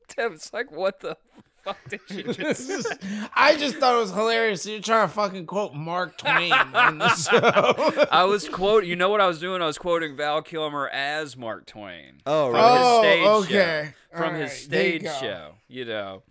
[0.09, 1.17] Tim, it's like, what the
[1.65, 2.95] fuck did you just
[3.35, 4.67] I just thought it was hilarious.
[4.67, 8.07] You're trying to fucking quote Mark Twain on the show.
[8.11, 8.89] I was quoting.
[8.89, 9.63] You know what I was doing?
[9.63, 12.21] I was quoting Val Kilmer as Mark Twain.
[12.27, 12.61] Oh, from?
[12.61, 13.95] Oh, his stage okay.
[14.13, 14.19] show.
[14.19, 15.55] From All his right, there you stage show.
[15.69, 16.23] You know.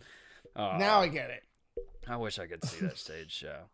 [0.56, 1.44] Uh, now I get it.
[2.08, 3.70] I wish I could see that stage show.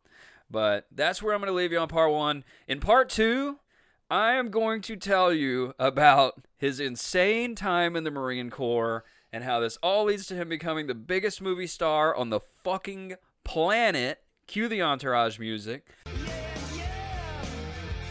[0.50, 2.44] But that's where I'm going to leave you on part one.
[2.68, 3.60] In part two,
[4.10, 9.04] I am going to tell you about his insane time in the Marine Corps
[9.38, 13.14] and how this all leads to him becoming the biggest movie star on the fucking
[13.44, 14.20] planet.
[14.48, 15.86] Cue the entourage music.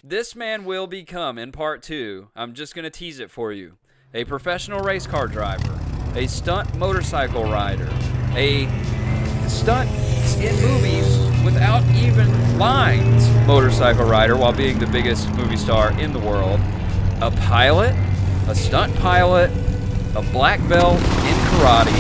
[0.05, 3.77] This man will become, in part two, I'm just going to tease it for you,
[4.15, 5.77] a professional race car driver,
[6.15, 7.89] a stunt motorcycle rider,
[8.37, 8.69] a
[9.49, 9.91] stunt
[10.39, 16.21] in movies without even lines motorcycle rider while being the biggest movie star in the
[16.21, 16.61] world,
[17.21, 17.97] a pilot,
[18.47, 19.51] a stunt pilot,
[20.17, 21.93] a black belt in karate,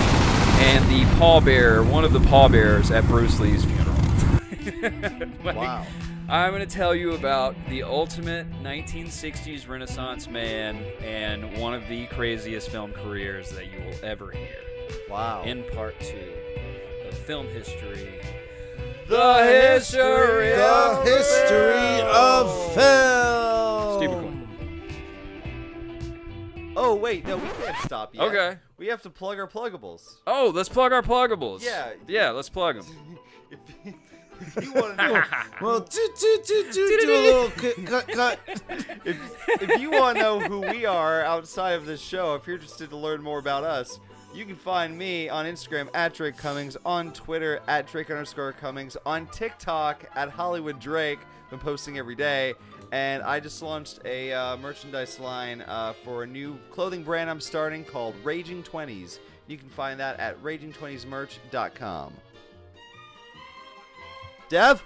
[0.62, 3.86] and the pallbearer, one of the pallbearers at Bruce Lee's funeral.
[5.44, 5.86] Like, Wow.
[6.28, 12.06] I'm going to tell you about the ultimate 1960s Renaissance man and one of the
[12.06, 14.56] craziest film careers that you will ever hear
[15.08, 15.44] Wow.
[15.44, 16.32] in part two
[17.06, 18.18] of film history.
[19.08, 23.55] The history, The history of film.
[26.76, 28.24] Oh, wait, no, we can't stop yet.
[28.24, 28.58] Okay.
[28.78, 30.16] We have to plug our pluggables.
[30.26, 31.64] Oh, let's plug our pluggables.
[31.64, 31.92] Yeah.
[32.06, 33.18] Yeah, let's plug them.
[33.50, 33.94] If, if
[34.56, 35.22] if you want to know,
[35.62, 38.40] Well, toot, toot, toot, toot, do a little cut, cut, cut.
[39.04, 42.56] if, if you want to know who we are outside of this show, if you're
[42.56, 43.98] interested to learn more about us,
[44.34, 48.96] you can find me on Instagram at Drake Cummings, on Twitter at Drake underscore Cummings,
[49.06, 51.20] on TikTok at Hollywood Drake.
[51.48, 52.52] Been posting every day.
[52.92, 57.40] And I just launched a uh, merchandise line uh, for a new clothing brand I'm
[57.40, 59.18] starting called Raging Twenties.
[59.48, 62.12] You can find that at raging20smerch.com.
[64.48, 64.82] Dev?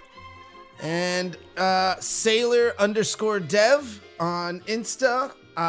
[0.81, 5.31] and uh, sailor underscore dev on Insta.
[5.55, 5.59] Uh,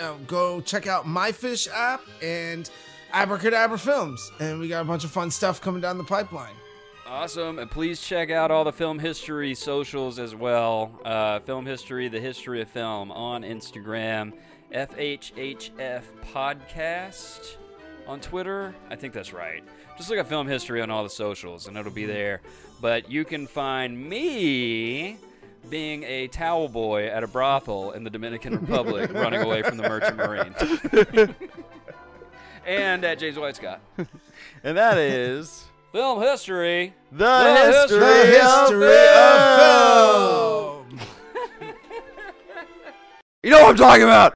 [0.00, 2.70] uh, go check out my fish app and
[3.12, 6.54] Abracadabra Films, and we got a bunch of fun stuff coming down the pipeline.
[7.10, 7.58] Awesome.
[7.58, 11.00] And please check out all the film history socials as well.
[11.06, 14.34] Uh, film history, the history of film on Instagram,
[14.74, 16.02] FHHF
[16.34, 17.56] Podcast
[18.06, 18.74] on Twitter.
[18.90, 19.64] I think that's right.
[19.96, 22.42] Just look at film history on all the socials and it'll be there.
[22.78, 25.16] But you can find me
[25.70, 29.88] being a towel boy at a brothel in the Dominican Republic running away from the
[29.88, 31.30] merchant marines.
[32.66, 33.80] and at James White Scott.
[34.62, 36.94] And that is Film history.
[37.10, 41.00] the, The history, history of film.
[43.44, 44.34] You know what I'm talking about.